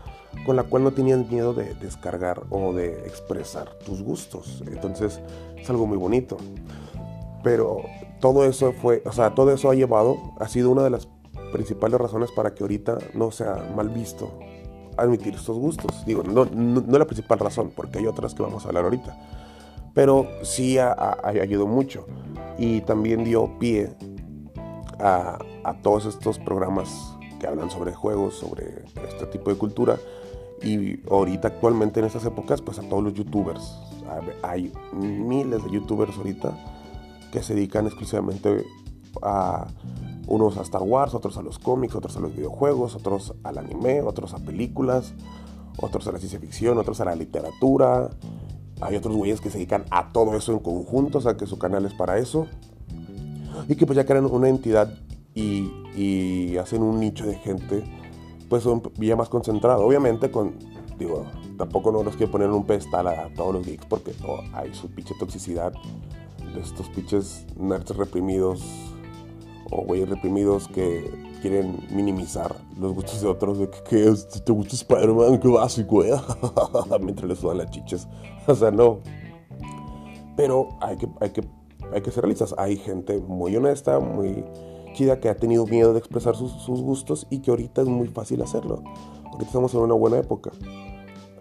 con 0.45 0.55
la 0.55 0.63
cual 0.63 0.83
no 0.83 0.91
tenías 0.91 1.27
miedo 1.29 1.53
de 1.53 1.73
descargar 1.75 2.43
o 2.49 2.71
de 2.71 2.91
expresar 3.07 3.73
tus 3.79 4.01
gustos. 4.01 4.63
Entonces 4.67 5.19
es 5.57 5.69
algo 5.69 5.87
muy 5.87 5.97
bonito. 5.97 6.37
Pero 7.43 7.81
todo 8.21 8.45
eso 8.45 8.71
fue, 8.73 9.01
o 9.05 9.11
sea, 9.11 9.33
todo 9.33 9.51
eso 9.51 9.69
ha 9.69 9.75
llevado, 9.75 10.17
ha 10.39 10.47
sido 10.47 10.69
una 10.69 10.83
de 10.83 10.91
las 10.91 11.09
principales 11.51 11.99
razones 11.99 12.31
para 12.31 12.53
que 12.53 12.63
ahorita 12.63 12.99
no 13.15 13.31
sea 13.31 13.69
mal 13.75 13.89
visto 13.89 14.31
admitir 14.97 15.33
estos 15.33 15.57
gustos. 15.57 16.05
Digo, 16.05 16.23
no, 16.23 16.45
no, 16.45 16.97
la 16.97 17.05
principal 17.05 17.39
razón, 17.39 17.71
porque 17.75 17.97
hay 17.97 18.05
otras 18.05 18.35
que 18.35 18.43
vamos 18.43 18.63
a 18.63 18.67
hablar 18.67 18.85
ahorita. 18.85 19.17
Pero 19.93 20.27
sí 20.41 20.77
ha, 20.77 20.91
ha, 20.91 21.27
ayudado 21.27 21.67
mucho. 21.67 22.07
Y 22.57 22.81
también 22.81 23.23
dio 23.23 23.57
pie 23.59 23.95
a, 24.99 25.39
todos 25.81 26.05
estos 26.05 26.39
programas 26.39 27.15
que 27.39 27.47
hablan 27.47 27.69
sobre 27.69 27.93
juegos, 27.93 28.35
sobre 28.35 28.85
este 29.07 29.25
tipo 29.27 29.49
de 29.49 29.57
cultura. 29.57 29.97
Y 30.61 30.99
ahorita 31.09 31.49
actualmente 31.49 31.99
en 31.99 32.05
estas 32.05 32.25
épocas, 32.25 32.61
pues 32.61 32.79
a 32.79 32.83
todos 32.83 33.03
los 33.03 33.13
youtubers. 33.13 33.75
Hay 34.43 34.71
miles 34.93 35.63
de 35.63 35.71
youtubers 35.71 36.15
ahorita 36.17 36.57
que 37.31 37.41
se 37.41 37.55
dedican 37.55 37.85
exclusivamente 37.85 38.63
a 39.21 39.67
unos 40.27 40.57
a 40.57 40.61
Star 40.61 40.83
Wars, 40.83 41.13
otros 41.13 41.37
a 41.37 41.41
los 41.41 41.59
cómics, 41.59 41.95
otros 41.95 42.15
a 42.15 42.19
los 42.19 42.35
videojuegos, 42.35 42.95
otros 42.95 43.33
al 43.43 43.57
anime, 43.57 44.01
otros 44.01 44.33
a 44.33 44.37
películas, 44.37 45.13
otros 45.77 46.07
a 46.07 46.11
la 46.11 46.19
ciencia 46.19 46.39
ficción, 46.39 46.77
otros 46.77 47.01
a 47.01 47.05
la 47.05 47.15
literatura. 47.15 48.09
Hay 48.85 48.95
otros 48.95 49.15
güeyes 49.15 49.41
que 49.41 49.49
se 49.49 49.57
dedican 49.57 49.85
a 49.91 50.11
todo 50.11 50.35
eso 50.35 50.51
en 50.51 50.59
conjunto, 50.59 51.19
o 51.19 51.21
sea 51.21 51.37
que 51.37 51.45
su 51.45 51.57
canal 51.57 51.85
es 51.85 51.93
para 51.93 52.17
eso 52.17 52.47
y 53.67 53.75
que 53.75 53.85
pues 53.85 53.95
ya 53.95 54.05
crean 54.05 54.25
una 54.25 54.49
entidad 54.49 54.93
y, 55.35 56.57
hacen 56.57 56.83
un 56.83 56.99
nicho 56.99 57.25
de 57.25 57.35
gente 57.35 57.83
pues 58.49 58.63
son 58.63 58.81
ya 58.99 59.15
más 59.15 59.29
concentrado. 59.29 59.85
Obviamente 59.85 60.29
con, 60.29 60.55
digo, 60.99 61.25
tampoco 61.57 61.91
no 61.91 62.03
los 62.03 62.15
quiero 62.15 62.31
poner 62.31 62.49
un 62.49 62.65
pedestal 62.65 63.07
a, 63.07 63.29
todos 63.35 63.53
los 63.53 63.65
geeks 63.65 63.85
porque 63.85 64.13
hay 64.53 64.73
su 64.73 64.89
pinche 64.89 65.15
toxicidad 65.19 65.73
de 66.53 66.61
estos 66.61 66.87
pinches 66.89 67.45
nerds 67.57 67.95
reprimidos 67.95 68.63
o 69.73 69.83
güeyes 69.85 70.09
reprimidos 70.09 70.67
que 70.67 71.09
quieren 71.41 71.77
minimizar 71.91 72.55
los 72.79 72.93
gustos 72.93 73.21
de 73.21 73.27
otros, 73.27 73.59
de 73.59 73.69
que, 73.69 74.13
te 74.45 74.51
gusta 74.51 74.75
Spider-Man, 74.75 75.39
qué 75.39 75.47
básico, 75.47 76.03
¿eh? 76.03 76.13
mientras 77.01 77.27
les 77.27 77.39
sudan 77.39 77.59
las 77.59 77.71
chiches. 77.71 78.07
O 78.45 78.55
sea, 78.55 78.71
no. 78.71 78.99
Pero 80.35 80.67
hay 80.81 80.97
que, 80.97 81.07
hay 81.21 81.29
que 81.29 81.43
hay 81.93 82.01
que 82.01 82.11
ser 82.11 82.23
realistas. 82.23 82.55
Hay 82.57 82.77
gente 82.77 83.19
muy 83.19 83.55
honesta, 83.55 83.99
muy 83.99 84.43
chida 84.93 85.19
que 85.19 85.29
ha 85.29 85.35
tenido 85.35 85.65
miedo 85.65 85.93
de 85.93 85.99
expresar 85.99 86.35
sus, 86.35 86.67
gustos 86.67 87.27
y 87.29 87.39
que 87.39 87.51
ahorita 87.51 87.81
es 87.81 87.87
muy 87.87 88.07
fácil 88.07 88.41
hacerlo. 88.41 88.83
Ahorita 89.25 89.45
estamos 89.45 89.73
en 89.73 89.81
una 89.81 89.95
buena 89.95 90.17
época. 90.17 90.51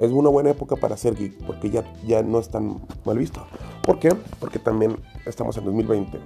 Es 0.00 0.10
una 0.10 0.30
buena 0.30 0.50
época 0.50 0.76
para 0.76 0.96
ser 0.96 1.14
geek 1.14 1.44
porque 1.46 1.70
ya, 1.70 1.84
ya 2.06 2.22
no 2.22 2.38
es 2.38 2.48
tan 2.48 2.80
mal 3.04 3.18
visto. 3.18 3.44
¿Por 3.82 3.98
qué? 3.98 4.10
Porque 4.40 4.58
también 4.58 4.96
estamos 5.26 5.56
en 5.58 5.64
2020, 5.64 6.18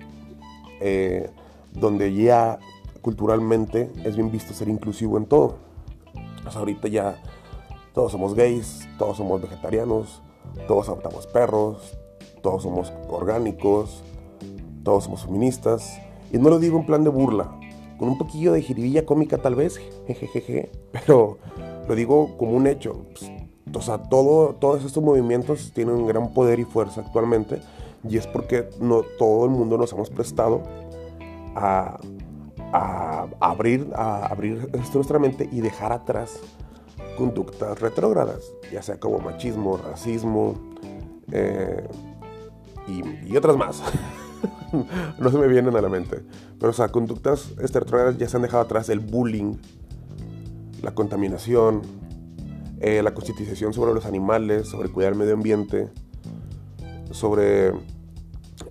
eh, 0.81 1.31
donde 1.73 2.15
ya 2.15 2.59
culturalmente 3.03 3.91
es 4.05 4.17
bien 4.17 4.31
visto 4.31 4.53
ser 4.53 4.69
inclusivo 4.69 5.19
en 5.19 5.27
todo. 5.27 5.57
O 6.47 6.51
sea, 6.51 6.61
ahorita 6.61 6.89
ya 6.89 7.23
todos 7.93 8.13
somos 8.13 8.35
gays, 8.35 8.89
todos 8.99 9.17
somos 9.17 9.41
vegetarianos, 9.41 10.23
todos 10.69 10.89
adoptamos 10.89 11.27
perros, 11.27 11.97
todos 12.43 12.63
somos 12.63 12.93
orgánicos, 13.09 14.03
todos 14.83 15.05
somos 15.05 15.25
feministas. 15.25 15.99
Y 16.33 16.39
no 16.39 16.51
lo 16.51 16.59
digo 16.59 16.79
en 16.79 16.87
plan 16.87 17.05
de 17.05 17.11
burla, 17.11 17.59
con 17.99 18.09
un 18.09 18.19
poquillo 18.19 18.53
de 18.53 18.63
jiribilla 18.63 19.07
cómica 19.07 19.39
tal 19.39 19.55
vez, 19.55 19.81
jejeje, 20.07 20.71
pero 20.93 21.39
lo 21.89 21.95
digo 21.95 22.37
como 22.37 22.53
un 22.53 22.67
hecho. 22.67 23.05
Pues, 23.13 23.31
o 23.75 23.83
sea, 23.83 23.99
todo, 23.99 24.55
todos 24.55 24.85
estos 24.85 25.03
movimientos 25.03 25.73
tienen 25.75 25.95
un 25.95 26.07
gran 26.07 26.33
poder 26.33 26.59
y 26.59 26.65
fuerza 26.65 27.03
actualmente 27.03 27.61
y 28.09 28.17
es 28.17 28.27
porque 28.27 28.69
no 28.81 29.03
todo 29.19 29.45
el 29.45 29.51
mundo 29.51 29.77
nos 29.79 29.93
hemos 29.93 30.11
prestado 30.11 30.63
a, 31.57 33.27
abrir, 33.41 33.91
a 33.95 34.27
abrir 34.27 34.71
nuestra 34.95 35.19
mente 35.19 35.49
y 35.51 35.61
dejar 35.61 35.93
atrás 35.93 36.41
conductas 37.17 37.81
retrógradas, 37.81 38.53
ya 38.71 38.83
sea 38.83 39.01
como 39.01 39.19
machismo, 39.19 39.79
racismo 39.79 40.55
eh, 41.33 41.89
y, 42.87 43.37
otras 43.37 43.57
más. 43.57 43.83
no 45.19 45.31
se 45.31 45.39
me 45.39 45.49
vienen 45.49 45.75
a 45.77 45.81
la 45.81 45.89
mente. 45.89 46.23
Pero, 46.59 46.71
o 46.71 46.75
sea, 46.75 46.89
conductas 46.89 47.57
retrógradas 47.57 48.19
ya 48.19 48.29
se 48.29 48.37
han 48.37 48.43
dejado 48.43 48.63
atrás 48.63 48.89
el 48.91 49.01
bullying, 49.01 49.55
la 50.83 50.95
contaminación, 50.95 51.83
eh, 52.81 53.03
la 53.03 53.15
concientización 53.15 53.73
sobre 53.73 53.95
los 53.95 54.05
animales, 54.05 54.69
sobre 54.69 54.91
cuidar 54.91 55.13
el 55.13 55.19
medio 55.19 55.35
ambiente, 55.35 55.89
sobre 57.11 57.73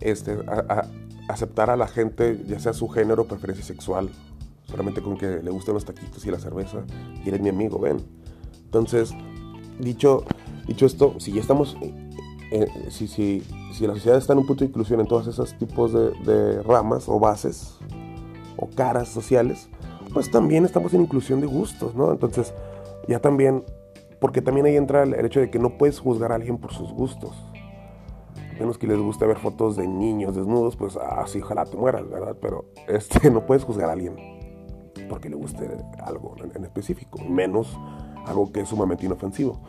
este, 0.02 0.38
aceptar 1.28 1.70
a 1.70 1.76
la 1.76 1.88
gente, 1.88 2.44
ya 2.48 2.60
sea 2.60 2.74
su 2.74 2.88
género 2.88 3.24
o 3.24 3.26
preferencia 3.26 3.66
sexual, 3.66 4.10
solamente 4.66 5.02
con 5.02 5.18
que 5.18 5.42
le 5.42 5.52
gusten 5.52 5.74
los 5.74 5.86
taquitos 5.86 6.26
y 6.26 6.32
la 6.32 6.40
cerveza, 6.40 6.84
y 7.24 7.30
eres 7.30 7.42
mi 7.42 7.50
amigo, 7.50 7.80
ven. 7.80 7.98
Entonces, 8.66 9.12
dicho, 9.80 10.24
dicho 10.68 10.86
esto, 10.86 11.16
si 11.20 11.32
ya 11.32 11.42
estamos, 11.42 11.78
eh, 11.82 11.94
eh, 12.52 12.68
si, 12.90 13.08
si, 13.08 13.44
si, 13.74 13.88
la 13.88 13.94
sociedad 13.94 14.18
está 14.18 14.34
en 14.34 14.40
un 14.40 14.48
punto 14.48 14.64
de 14.64 14.70
inclusión 14.70 15.00
en 15.00 15.08
todos 15.08 15.28
esos 15.28 15.58
tipos 15.58 15.94
de, 15.94 16.12
de 16.32 16.64
ramas 16.64 17.08
o 17.08 17.20
bases 17.20 17.76
o 18.58 18.70
caras 18.70 19.10
sociales, 19.10 19.70
pues 20.14 20.32
también 20.32 20.66
estamos 20.66 20.94
en 20.94 21.02
inclusión 21.02 21.42
de 21.42 21.48
gustos, 21.48 21.96
¿no? 21.96 22.12
Entonces, 22.12 22.54
ya 23.08 23.20
también 23.20 23.64
porque 24.20 24.42
también 24.42 24.66
ahí 24.66 24.76
entra 24.76 25.04
el 25.04 25.26
hecho 25.26 25.40
de 25.40 25.50
que 25.50 25.60
no 25.60 25.78
puedes 25.78 26.00
juzgar 26.00 26.32
a 26.32 26.36
alguien 26.36 26.58
por 26.58 26.74
sus 26.74 26.92
gustos. 26.92 27.36
Menos 28.60 28.78
que 28.78 28.88
les 28.88 28.98
guste 28.98 29.26
ver 29.26 29.38
fotos 29.38 29.76
de 29.76 29.88
niños 29.88 30.36
desnudos, 30.36 30.76
pues 30.76 30.98
así 30.98 31.40
ah, 31.40 31.42
ojalá 31.44 31.66
te 31.66 31.78
mueras, 31.78 32.10
¿verdad? 32.10 32.38
Pero 32.42 32.66
este, 32.88 33.30
no 33.30 33.46
puedes 33.46 33.64
juzgar 33.64 33.90
a 33.90 33.94
alguien 33.94 34.16
porque 35.10 35.30
le 35.30 35.36
guste 35.36 35.70
algo 36.04 36.36
en, 36.56 36.64
específico, 36.64 37.20
menos 37.20 37.78
algo 38.26 38.52
que 38.52 38.62
es 38.62 38.70
sumamente 38.70 39.06
inofensivo. 39.06 39.60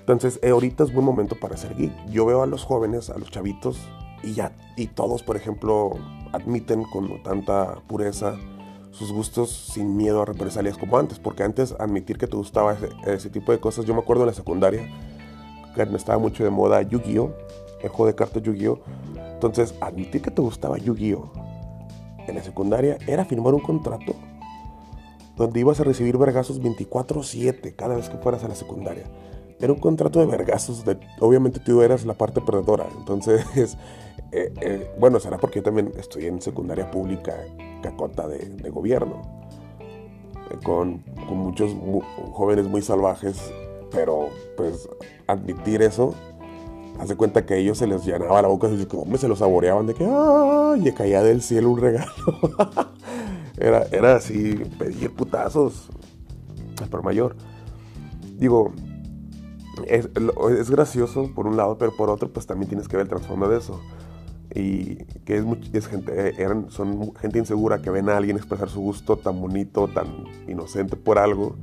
Entonces, 0.00 0.38
eh, 0.42 0.50
ahorita 0.50 0.84
es 0.84 0.92
buen 0.92 1.04
momento 1.04 1.34
para 1.40 1.56
ser 1.56 1.74
geek. 1.74 1.92
Yo 2.08 2.26
veo 2.26 2.42
a 2.42 2.46
los 2.46 2.64
jóvenes, 2.64 3.10
a 3.10 3.18
los 3.18 3.30
chavitos, 3.30 3.80
y 4.22 4.34
ya, 4.34 4.52
y 4.76 4.86
todos, 4.86 5.22
por 5.22 5.36
ejemplo, 5.36 5.90
admiten 6.32 6.84
con 6.84 7.22
tanta 7.22 7.76
pureza 7.86 8.36
sus 8.92 9.12
gustos 9.12 9.50
sin 9.50 9.96
miedo 9.96 10.22
a 10.22 10.24
represalias 10.24 10.78
como 10.78 10.96
antes, 10.96 11.18
porque 11.18 11.42
antes 11.42 11.72
admitir 11.78 12.18
que 12.18 12.26
te 12.26 12.36
gustaba 12.36 12.76
ese, 13.06 13.30
tipo 13.30 13.52
de 13.52 13.60
cosas, 13.60 13.84
yo 13.84 13.94
me 13.94 14.00
acuerdo 14.00 14.22
en 14.22 14.28
la 14.28 14.32
secundaria, 14.32 14.88
que 15.74 15.84
me 15.86 15.96
estaba 15.96 16.18
mucho 16.18 16.44
de 16.44 16.50
moda 16.50 16.80
Yu-Gi-Oh, 16.82 17.32
el 17.82 17.88
juego 17.88 18.06
de 18.06 18.14
cartas 18.14 18.42
Yu-Gi-Oh, 18.42 18.80
entonces 19.34 19.74
admitir 19.80 20.22
que 20.22 20.30
te 20.30 20.42
gustaba 20.42 20.78
Yu-Gi-Oh 20.78 21.30
en 22.26 22.34
la 22.34 22.42
secundaria 22.42 22.98
era 23.06 23.24
firmar 23.24 23.54
un 23.54 23.60
contrato 23.60 24.14
donde 25.36 25.60
ibas 25.60 25.80
a 25.80 25.84
recibir 25.84 26.16
vergazos 26.16 26.60
24/7 26.60 27.74
cada 27.76 27.94
vez 27.94 28.08
que 28.08 28.16
fueras 28.16 28.42
a 28.44 28.48
la 28.48 28.54
secundaria. 28.54 29.04
Era 29.60 29.72
un 29.72 29.78
contrato 29.78 30.20
de 30.20 30.26
vergazos, 30.26 30.84
de, 30.84 30.98
obviamente 31.20 31.60
tú 31.60 31.80
eras 31.82 32.04
la 32.04 32.14
parte 32.14 32.40
perdedora, 32.40 32.86
entonces, 32.98 33.44
eh, 34.32 34.52
eh, 34.60 34.90
bueno, 34.98 35.18
será 35.18 35.38
porque 35.38 35.60
yo 35.60 35.62
también 35.62 35.92
estoy 35.98 36.26
en 36.26 36.42
secundaria 36.42 36.90
pública 36.90 37.34
cacota 37.82 38.28
de, 38.28 38.70
gobierno, 38.70 39.22
eh, 40.50 40.58
con, 40.62 41.04
muchos 41.28 41.74
jóvenes 42.32 42.66
muy 42.66 42.82
salvajes, 42.82 43.52
pero 43.90 44.28
pues 44.56 44.88
admitir 45.26 45.80
eso, 45.82 46.14
hace 46.98 47.16
cuenta 47.16 47.44
que 47.46 47.54
a 47.54 47.56
ellos 47.56 47.78
se 47.78 47.86
les 47.86 48.04
llenaba 48.04 48.42
la 48.42 48.48
boca, 48.48 48.68
y 48.68 48.86
como 48.86 49.16
se 49.16 49.28
lo 49.28 49.36
saboreaban 49.36 49.86
de 49.86 49.94
que 49.94 50.04
¡ay! 50.04 50.80
le 50.80 50.94
caía 50.94 51.22
del 51.22 51.42
cielo 51.42 51.70
un 51.70 51.80
regalo. 51.80 52.12
era, 53.58 53.84
era 53.92 54.16
así, 54.16 54.54
pedir 54.78 55.12
putazos 55.14 55.88
al 56.80 56.88
por 56.88 57.02
mayor. 57.02 57.36
Digo, 58.38 58.72
es, 59.86 60.08
es, 60.58 60.70
gracioso 60.70 61.30
por 61.34 61.46
un 61.46 61.56
lado, 61.56 61.78
pero 61.78 61.94
por 61.96 62.10
otro, 62.10 62.30
pues 62.32 62.46
también 62.46 62.68
tienes 62.68 62.88
que 62.88 62.96
ver 62.96 63.04
el 63.04 63.10
trasfondo 63.10 63.48
de 63.48 63.58
eso 63.58 63.80
y 64.56 64.96
que 65.26 65.36
es, 65.36 65.44
es 65.74 65.86
gente, 65.86 66.42
eh, 66.42 66.48
son 66.68 67.14
gente 67.16 67.38
insegura 67.38 67.82
que 67.82 67.90
ven 67.90 68.08
a 68.08 68.16
alguien 68.16 68.36
expresar 68.36 68.70
su 68.70 68.80
gusto 68.80 69.16
tan 69.18 69.40
bonito, 69.40 69.88
tan 69.88 70.24
inocente 70.48 70.96
por 70.96 71.18
algo, 71.18 71.56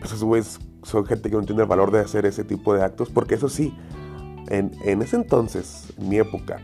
pues 0.00 0.12
a 0.12 0.16
su 0.16 0.30
vez 0.30 0.58
son 0.82 1.04
gente 1.04 1.28
que 1.28 1.36
no 1.36 1.42
tiene 1.42 1.62
el 1.62 1.68
valor 1.68 1.90
de 1.90 2.00
hacer 2.00 2.24
ese 2.24 2.44
tipo 2.44 2.72
de 2.72 2.82
actos, 2.82 3.10
porque 3.10 3.34
eso 3.34 3.48
sí, 3.50 3.76
en, 4.48 5.02
ese 5.02 5.16
entonces, 5.16 5.92
en 5.98 6.08
mi 6.08 6.18
época, 6.18 6.60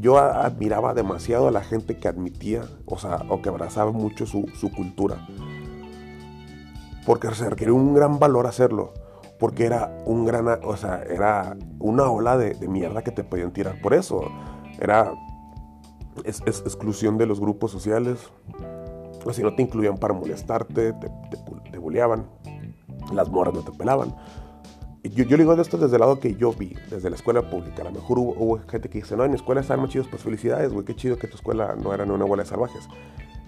yo 0.00 0.18
admiraba 0.18 0.94
demasiado 0.94 1.48
a 1.48 1.50
la 1.50 1.62
gente 1.62 1.98
que 1.98 2.08
admitía, 2.08 2.62
o 2.86 2.98
sea, 2.98 3.24
o 3.28 3.40
que 3.40 3.48
abrazaba 3.48 3.92
mucho 3.92 4.26
su, 4.26 4.46
su 4.58 4.72
cultura, 4.72 5.26
porque 7.06 7.32
se 7.34 7.48
requirió 7.48 7.74
un 7.74 7.94
gran 7.94 8.18
valor 8.18 8.46
hacerlo 8.46 8.92
porque 9.38 9.66
era 9.66 9.98
un 10.06 10.24
gran, 10.24 10.46
o 10.64 10.76
sea, 10.76 11.02
era 11.02 11.56
una 11.78 12.08
ola 12.08 12.38
de, 12.38 12.56
mierda 12.68 13.02
que 13.02 13.10
te 13.10 13.24
podían 13.24 13.52
tirar 13.52 13.80
por 13.82 13.92
eso 13.92 14.22
era 14.80 15.12
es, 16.24 16.40
exclusión 16.46 17.18
de 17.18 17.26
los 17.26 17.40
grupos 17.40 17.70
sociales. 17.70 18.30
O 19.26 19.42
no 19.42 19.54
te 19.54 19.62
incluían 19.62 19.96
para 19.96 20.12
molestarte, 20.12 20.92
te, 20.92 21.10
te, 21.70 21.78
buleaban, 21.78 22.26
las 23.12 23.30
moras 23.30 23.54
no 23.54 23.62
te 23.62 23.72
pelaban. 23.72 24.14
Yo, 25.04 25.24
yo 25.24 25.36
digo 25.36 25.52
esto 25.52 25.76
desde 25.76 25.96
el 25.96 26.00
lado 26.00 26.18
que 26.18 26.34
yo 26.34 26.52
vi, 26.52 26.74
desde 26.90 27.10
la 27.10 27.16
escuela 27.16 27.50
pública. 27.50 27.82
A 27.82 27.84
lo 27.84 27.92
mejor 27.92 28.18
hubo, 28.18 28.58
gente 28.66 28.88
que 28.88 29.00
dice, 29.00 29.16
no, 29.16 29.24
en 29.24 29.32
mi 29.32 29.36
escuela 29.36 29.60
están 29.60 29.80
más 29.80 29.90
chidos, 29.90 30.08
pues 30.08 30.22
felicidades, 30.22 30.72
güey, 30.72 30.86
qué 30.86 30.96
chido 30.96 31.18
que 31.18 31.28
tu 31.28 31.36
escuela 31.36 31.76
no 31.76 31.92
era 31.92 32.04
una 32.04 32.24
bola 32.24 32.42
de 32.42 32.48
salvajes. 32.48 32.88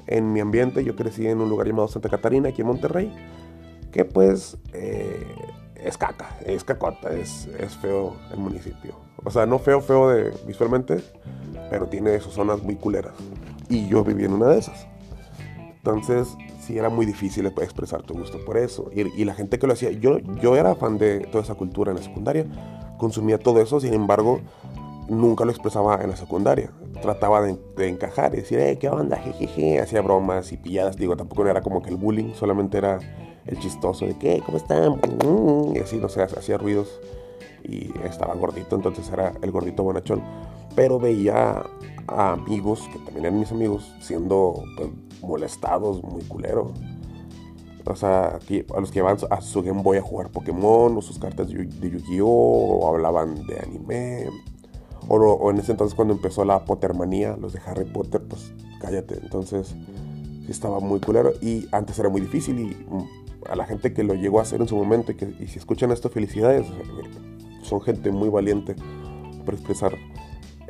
En 0.07 0.33
mi 0.33 0.41
ambiente, 0.41 0.85
yo 0.85 0.95
crecí 0.95 1.27
en 1.27 1.41
un 1.41 1.49
lugar 1.49 1.67
llamado 1.67 1.89
Santa 1.89 2.11
Catarina, 2.11 2.51
aquí 2.51 2.61
en 2.61 2.67
Monterrey, 2.69 3.13
que 3.91 4.05
pues 4.05 4.59
eh, 4.75 5.27
es 5.83 5.97
caca, 5.97 6.37
es 6.45 6.63
cacota, 6.63 7.11
es, 7.13 7.49
es 7.59 7.75
feo 7.77 8.17
el 8.33 8.39
municipio. 8.39 8.95
O 9.25 9.31
sea, 9.31 9.47
no 9.47 9.59
feo, 9.59 9.81
feo 9.81 10.11
de, 10.11 10.33
visualmente, 10.47 11.03
pero 11.71 11.87
tiene 11.87 12.21
sus 12.21 12.35
zonas 12.35 12.63
muy 12.63 12.77
culeras. 12.77 13.15
Y 13.71 13.89
yo 13.89 14.05
viví 14.05 14.27
en 14.27 14.35
una 14.35 14.49
de 14.49 14.59
esas. 14.59 14.87
Entonces, 15.79 16.29
sí 16.67 16.79
era 16.79 16.89
muy 16.89 17.07
difícil 17.07 17.47
expresar 17.47 18.03
tu 18.03 18.15
gusto 18.15 18.45
por 18.45 18.57
eso. 18.57 18.91
Y, 18.93 19.25
la 19.25 19.35
gente 19.35 19.59
que 19.59 19.67
lo 19.67 19.73
hacía, 19.73 19.91
yo, 19.93 20.19
yo 20.43 20.57
era 20.57 20.75
fan 20.75 20.99
de 20.99 21.21
toda 21.21 21.45
esa 21.45 21.55
cultura 21.55 21.93
en 21.93 21.99
la 21.99 22.03
secundaria, 22.03 22.45
consumía 22.99 23.39
todo 23.39 23.61
eso, 23.61 23.81
sin 23.81 23.95
embargo, 23.95 24.41
nunca 25.09 25.45
lo 25.45 25.51
expresaba 25.53 26.03
en 26.03 26.11
la 26.11 26.17
secundaria. 26.17 26.71
Trataba 27.01 27.43
de, 27.43 27.89
encajar 27.89 28.35
y 28.35 28.39
decir, 28.39 28.59
eh, 28.59 28.79
¿qué 28.79 28.89
onda? 28.89 29.17
Jejeje. 29.17 29.79
Hacía 29.79 30.01
bromas 30.01 30.51
y 30.53 30.57
pilladas. 30.57 30.97
Digo, 30.97 31.17
tampoco 31.17 31.47
era 31.47 31.61
como 31.61 31.83
que 31.83 31.91
el 31.91 31.97
bullying, 31.97 32.35
solamente 32.35 32.79
era 32.79 32.99
el 33.47 33.59
chistoso 33.59 34.07
de 34.07 34.19
que, 34.19 34.43
¿cómo 34.45 34.59
están? 34.59 35.01
Y 35.75 35.79
así, 35.79 35.99
no 35.99 36.09
sé, 36.09 36.23
hacía 36.23 36.59
ruidos 36.59 37.01
y 37.63 37.91
estaba 38.05 38.35
gordito, 38.35 38.77
entonces 38.77 39.09
era 39.11 39.33
el 39.43 39.51
gordito 39.51 39.83
bonachón. 39.83 40.23
Pero 40.75 40.99
veía 40.99 41.65
a 42.09 42.33
amigos, 42.33 42.89
que 42.93 42.99
también 42.99 43.27
eran 43.27 43.39
mis 43.39 43.53
amigos, 43.53 43.95
siendo 44.01 44.63
pues, 44.77 44.91
molestados, 45.23 46.03
muy 46.03 46.23
culero. 46.23 46.73
O 47.85 47.95
sea, 47.95 48.39
a 48.75 48.81
los 48.81 48.91
que 48.91 48.99
iban 48.99 49.17
a 49.31 49.41
su 49.41 49.63
Game 49.63 49.83
Boy 49.83 49.99
a 49.99 50.03
jugar 50.03 50.31
Pokémon, 50.31 50.97
o 50.97 51.03
sus 51.03 51.19
cartas 51.19 51.49
de 51.49 51.55
Yu-Gi-Oh! 51.55 52.27
o 52.27 52.89
hablaban 52.89 53.47
de 53.47 53.61
anime. 53.61 54.29
O, 55.09 55.51
en 55.51 55.59
ese 55.59 55.73
entonces 55.73 55.95
cuando 55.95 56.15
empezó 56.15 56.45
la 56.45 56.65
Pottermanía, 56.65 57.37
los 57.37 57.53
de 57.53 57.61
Harry 57.65 57.85
Potter, 57.85 58.23
pues 58.29 58.53
cállate. 58.81 59.19
Entonces, 59.23 59.77
estaba 60.49 60.81
muy 60.81 60.99
culero. 60.99 61.33
Y 61.41 61.69
antes 61.71 61.99
era 61.99 62.09
muy 62.09 62.21
difícil 62.21 62.59
y 62.59 62.67
mm, 62.67 63.07
a 63.49 63.57
la 63.57 63.67
gente 63.67 63.93
que 63.93 64.03
lo 64.03 64.15
llegó 64.15 64.41
a 64.41 64.43
hacer 64.43 64.61
en 64.61 64.69
su 64.69 64.77
momento 64.77 65.13
y, 65.13 65.15
que, 65.15 65.35
y 65.39 65.47
si 65.47 65.59
escuchan 65.59 65.93
esto, 65.93 66.09
felicidades. 66.11 66.67
Son 67.63 67.81
gente 67.81 68.11
muy 68.11 68.29
valiente 68.29 68.75
por 69.45 69.55
expresar 69.55 69.97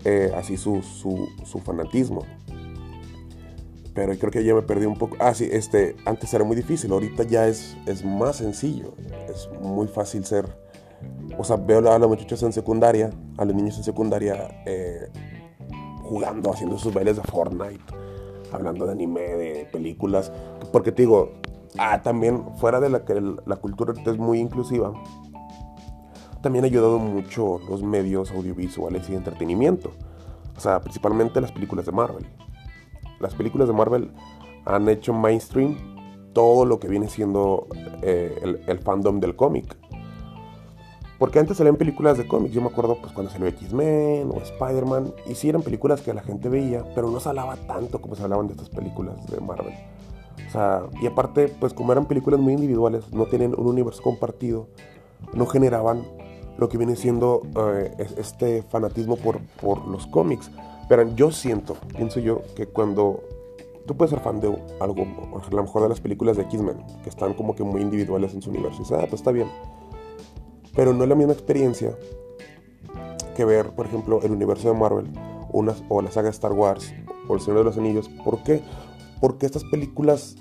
eh, 0.05 0.33
así 0.37 0.57
su, 0.57 0.83
su, 0.83 1.59
fanatismo. 1.61 2.25
Pero 3.97 4.17
creo 4.17 4.31
que 4.31 4.45
ya 4.45 4.55
me 4.55 4.63
perdí 4.63 4.87
un 4.87 4.97
poco. 4.97 5.17
Ah, 5.19 5.35
sí, 5.35 5.49
este, 5.51 5.97
antes 6.05 6.33
era 6.33 6.45
muy 6.45 6.55
difícil, 6.55 6.93
ahorita 6.93 7.25
ya 7.25 7.49
es, 7.49 7.77
es 7.87 8.05
más 8.05 8.37
sencillo. 8.37 8.95
Es 9.29 9.51
muy 9.61 9.89
fácil 9.89 10.25
ser. 10.25 10.47
O 11.37 11.43
sea, 11.43 11.57
veo 11.57 11.79
a 11.91 11.99
los 11.99 12.09
muchachos 12.09 12.43
en 12.45 12.53
secundaria, 12.53 13.11
a 13.37 13.45
los 13.45 13.55
niños 13.57 13.77
en 13.79 13.83
secundaria, 13.83 14.63
eh, 14.67 15.09
jugando, 16.05 16.53
haciendo 16.53 16.79
sus 16.79 16.95
bailes 16.95 17.17
de 17.17 17.23
Fortnite, 17.23 17.83
hablando 18.53 18.87
de 18.87 18.93
anime, 18.93 19.21
de 19.21 19.69
películas. 19.73 20.31
Porque 20.71 20.93
te 20.93 21.03
digo, 21.03 21.33
Ah, 21.79 22.01
también, 22.03 22.43
fuera 22.57 22.81
de 22.81 22.89
la 22.89 23.05
que 23.05 23.21
la 23.21 23.57
cultura 23.57 23.93
es 23.93 24.19
muy 24.19 24.39
inclusiva, 24.39 24.95
también 26.41 26.65
ha 26.65 26.69
ayudado 26.69 26.99
mucho 26.99 27.61
los 27.69 27.83
medios 27.83 28.31
audiovisuales 28.31 29.09
y 29.09 29.13
de 29.13 29.19
entretenimiento. 29.19 29.93
O 30.57 30.61
sea, 30.61 30.81
principalmente 30.81 31.41
las 31.41 31.53
películas 31.53 31.85
de 31.85 31.93
Marvel. 31.93 32.27
Las 33.21 33.35
películas 33.35 33.69
de 33.69 33.75
Marvel 33.75 34.11
han 34.65 34.89
hecho 34.89 35.13
mainstream 35.13 35.77
todo 36.33 36.65
lo 36.67 36.79
que 36.79 36.89
viene 36.89 37.09
siendo 37.09 37.67
eh, 38.03 38.61
el, 38.67 38.79
fandom 38.81 39.21
del 39.21 39.37
cómic. 39.37 39.77
Porque 41.19 41.39
antes 41.39 41.57
salían 41.57 41.77
películas 41.77 42.19
de 42.19 42.27
cómics, 42.27 42.55
yo 42.55 42.61
me 42.61 42.67
acuerdo 42.67 42.99
pues 43.01 43.13
cuando 43.13 43.33
salió 43.33 43.47
X-Men 43.47 44.31
o 44.31 44.41
Spider-Man, 44.43 45.15
y 45.27 45.35
sí 45.35 45.49
eran 45.49 45.63
películas 45.63 46.03
que 46.03 46.13
la 46.13 46.23
gente 46.23 46.51
veía, 46.51 46.85
pero 46.95 47.11
no 47.11 47.21
se 47.21 47.31
hablaba 47.31 47.57
tanto 47.57 48.03
como 48.03 48.17
se 48.17 48.23
hablaban 48.23 48.49
de 48.49 48.53
estas 48.53 48.69
películas 48.69 49.27
de 49.29 49.41
Marvel. 49.41 49.73
Y 51.03 51.07
aparte, 51.07 51.49
pues 51.49 51.75
como 51.75 51.93
eran 51.93 52.07
películas 52.07 52.41
muy 52.41 52.55
individuales, 52.55 53.13
no 53.13 53.27
tienen 53.27 53.55
un 53.57 53.67
universo 53.67 54.03
compartido, 54.03 54.69
no 55.35 55.47
generaban 55.47 56.03
lo 56.57 56.69
que 56.69 56.79
viene 56.79 56.97
siendo 56.97 57.43
eh, 57.75 57.95
este 58.17 58.63
fanatismo 58.63 59.17
por, 59.17 59.41
por 59.61 59.87
los 59.87 60.07
cómics. 60.07 60.51
Pero 60.89 61.15
yo 61.15 61.31
siento, 61.31 61.77
pienso 61.97 62.21
yo, 62.21 62.43
que 62.55 62.67
cuando 62.67 63.23
tú 63.87 63.97
puedes 63.97 64.11
ser 64.11 64.21
fan 64.21 64.41
de 64.41 64.49
algo, 64.81 65.03
a 65.03 65.55
lo 65.55 65.63
mejor 65.63 65.83
de 65.83 65.89
las 65.89 66.01
películas 66.01 66.37
de 66.37 66.45
X-Men, 66.45 66.77
que 67.03 67.09
están 67.09 67.35
como 67.35 67.55
que 67.55 67.65
muy 67.65 67.83
individuales 67.83 68.35
en 68.35 68.43
su 68.43 68.51
universo, 68.51 68.79
y 68.79 68.81
dices, 68.81 68.99
ah, 68.99 69.07
pues 69.09 69.21
está 69.21 69.33
bien. 69.33 69.49
Pero 70.75 70.93
no 70.93 71.05
es 71.05 71.09
la 71.09 71.15
misma 71.15 71.33
experiencia 71.33 71.97
que 73.35 73.45
ver, 73.45 73.71
por 73.71 73.87
ejemplo, 73.87 74.21
el 74.23 74.33
universo 74.33 74.73
de 74.73 74.79
Marvel, 74.79 75.11
unas, 75.53 75.83
o 75.89 76.03
la 76.03 76.11
saga 76.11 76.27
de 76.27 76.33
Star 76.33 76.53
Wars, 76.53 76.93
o 77.29 77.35
El 77.35 77.41
Señor 77.41 77.59
de 77.59 77.65
los 77.65 77.79
Anillos. 77.79 78.09
¿Por 78.25 78.43
qué? 78.43 78.63
Porque 79.21 79.47
estas 79.47 79.65
películas 79.65 80.37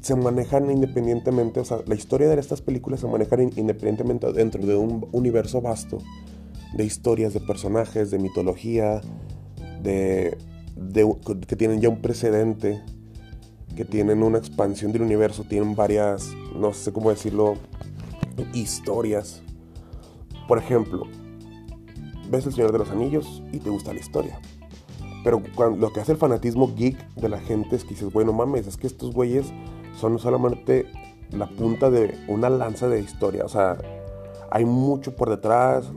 se 0.00 0.14
manejan 0.14 0.70
independientemente, 0.70 1.60
o 1.60 1.64
sea, 1.64 1.78
la 1.86 1.94
historia 1.94 2.28
de 2.28 2.38
estas 2.40 2.60
películas 2.60 3.00
se 3.00 3.06
manejan 3.06 3.40
independientemente 3.56 4.32
dentro 4.32 4.64
de 4.64 4.76
un 4.76 5.08
universo 5.12 5.60
vasto 5.60 5.98
de 6.74 6.84
historias, 6.84 7.34
de 7.34 7.40
personajes, 7.40 8.10
de 8.10 8.18
mitología, 8.18 9.00
de, 9.82 10.36
que 11.46 11.56
tienen 11.56 11.80
ya 11.80 11.88
un 11.88 12.00
precedente, 12.00 12.82
que 13.76 13.84
tienen 13.84 14.22
una 14.22 14.38
expansión 14.38 14.92
del 14.92 15.02
universo, 15.02 15.44
tienen 15.44 15.74
varias, 15.74 16.30
no 16.54 16.72
sé 16.72 16.92
cómo 16.92 17.10
decirlo, 17.10 17.56
historias. 18.52 19.42
Por 20.46 20.58
ejemplo, 20.58 21.06
ves 22.30 22.46
El 22.46 22.52
Señor 22.52 22.72
de 22.72 22.78
los 22.78 22.90
Anillos 22.90 23.42
y 23.52 23.58
te 23.58 23.70
gusta 23.70 23.92
la 23.92 24.00
historia. 24.00 24.40
Pero 25.24 25.42
cuando, 25.54 25.78
lo 25.78 25.92
que 25.92 26.00
hace 26.00 26.12
el 26.12 26.18
fanatismo 26.18 26.74
geek 26.74 27.14
de 27.14 27.28
la 27.28 27.40
gente 27.40 27.76
es 27.76 27.84
que 27.84 27.90
dices, 27.90 28.12
bueno, 28.12 28.32
mames, 28.32 28.66
es 28.66 28.76
que 28.76 28.86
estos 28.86 29.12
güeyes 29.12 29.52
son 29.98 30.18
solamente 30.18 30.86
la 31.30 31.48
punta 31.48 31.90
de 31.90 32.16
una 32.28 32.48
lanza 32.48 32.88
de 32.88 33.00
historia. 33.00 33.44
O 33.44 33.48
sea, 33.48 33.76
hay 34.50 34.64
mucho 34.64 35.16
por 35.16 35.30
detrás. 35.30 35.90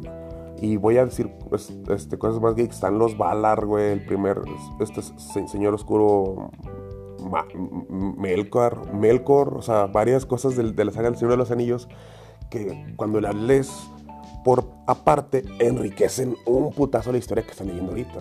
Y 0.62 0.78
voy 0.78 0.98
a 0.98 1.06
decir 1.06 1.30
pues, 1.50 1.74
este, 1.90 2.18
cosas 2.18 2.42
más 2.42 2.54
que 2.54 2.64
Están 2.64 3.00
los 3.00 3.18
Valar, 3.18 3.66
güey. 3.66 3.92
El 3.92 4.06
primer, 4.06 4.42
este 4.80 5.02
señor 5.48 5.74
oscuro 5.74 6.52
Melkor, 8.18 8.94
Melkor. 8.94 9.56
O 9.58 9.62
sea, 9.62 9.88
varias 9.88 10.26
cosas 10.26 10.56
de, 10.56 10.72
de 10.72 10.86
la 10.86 10.92
saga 10.92 11.10
del 11.10 11.18
Señor 11.18 11.32
de 11.32 11.38
los 11.38 11.52
Anillos. 11.52 11.90
Que 12.50 12.94
cuando 12.96 13.20
las 13.20 13.36
lees 13.36 13.72
por 14.44 14.66
aparte, 14.88 15.44
enriquecen 15.60 16.36
un 16.46 16.72
putazo 16.72 17.12
la 17.12 17.18
historia 17.18 17.44
que 17.44 17.52
están 17.52 17.68
leyendo 17.68 17.92
ahorita. 17.92 18.20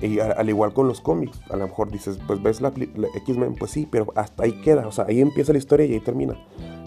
Y 0.00 0.18
al 0.20 0.48
igual 0.48 0.74
con 0.74 0.86
los 0.86 1.00
cómics, 1.00 1.40
a 1.50 1.56
lo 1.56 1.66
mejor 1.66 1.90
dices, 1.90 2.18
pues 2.26 2.42
ves 2.42 2.60
la, 2.60 2.68
X-Men, 2.68 3.54
pues 3.54 3.70
sí, 3.70 3.88
pero 3.90 4.12
hasta 4.16 4.44
ahí 4.44 4.52
queda, 4.60 4.86
o 4.86 4.92
sea, 4.92 5.06
ahí 5.08 5.20
empieza 5.20 5.52
la 5.52 5.58
historia 5.58 5.86
y 5.86 5.94
ahí 5.94 6.00
termina. 6.00 6.36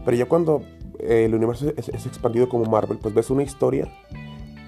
Pero 0.06 0.16
ya 0.16 0.26
cuando 0.26 0.62
el 1.00 1.34
universo 1.34 1.72
es, 1.76 1.90
expandido 1.90 2.50
como 2.50 2.66
Marvel, 2.66 2.98
pues 2.98 3.14
ves 3.14 3.30
una 3.30 3.44
historia 3.44 3.88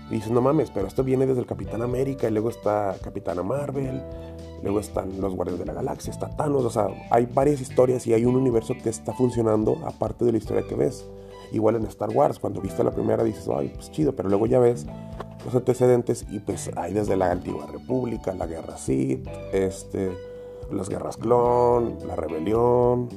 y 0.10 0.16
dices, 0.16 0.32
no 0.32 0.42
mames, 0.42 0.72
pero 0.72 0.88
esto 0.88 1.04
viene 1.04 1.26
desde 1.26 1.42
el 1.42 1.46
Capitán 1.46 1.82
América 1.82 2.28
y 2.28 2.32
luego 2.32 2.50
está 2.50 2.96
Capitana 3.02 3.44
Marvel, 3.44 4.02
luego 4.64 4.80
están 4.80 5.22
los 5.22 5.36
Guardianes 5.36 5.60
de 5.60 5.66
la 5.66 5.74
Galaxia, 5.74 6.12
está 6.12 6.36
Thanos, 6.36 6.66
o 6.66 6.70
sea, 6.70 6.88
hay 7.12 7.28
varias 7.28 7.62
historias 7.62 8.08
y 8.08 8.14
hay 8.14 8.26
un 8.26 8.36
universo 8.36 8.74
que 8.82 8.90
está 8.90 9.14
funcionando 9.14 9.78
aparte 9.86 10.26
de 10.26 10.32
la 10.32 10.38
historia 10.40 10.64
que 10.68 10.76
ves. 10.76 11.08
Igual 11.52 11.76
en 11.76 11.86
Star 11.86 12.10
Wars, 12.10 12.38
cuando 12.38 12.62
viste 12.62 12.84
la 12.84 12.92
primera 12.92 13.24
dices, 13.24 13.48
ay, 13.56 13.72
pues 13.74 13.92
chido, 13.92 14.16
pero 14.16 14.30
luego 14.30 14.46
ya 14.46 14.60
ves 14.60 14.86
los 15.46 15.56
antecedentes 15.56 16.26
y 16.30 16.40
pues 16.40 16.70
hay 16.76 16.94
desde 16.94 17.16
la 17.16 17.32
antigua 17.32 17.66
república, 17.66 18.34
la 18.34 18.46
guerra 18.46 18.78
Sith, 18.78 19.28
este, 19.52 20.12
las 20.72 20.90
guerras 20.90 21.18
clon, 21.18 21.98
la 22.08 22.16
rebelión, 22.16 23.10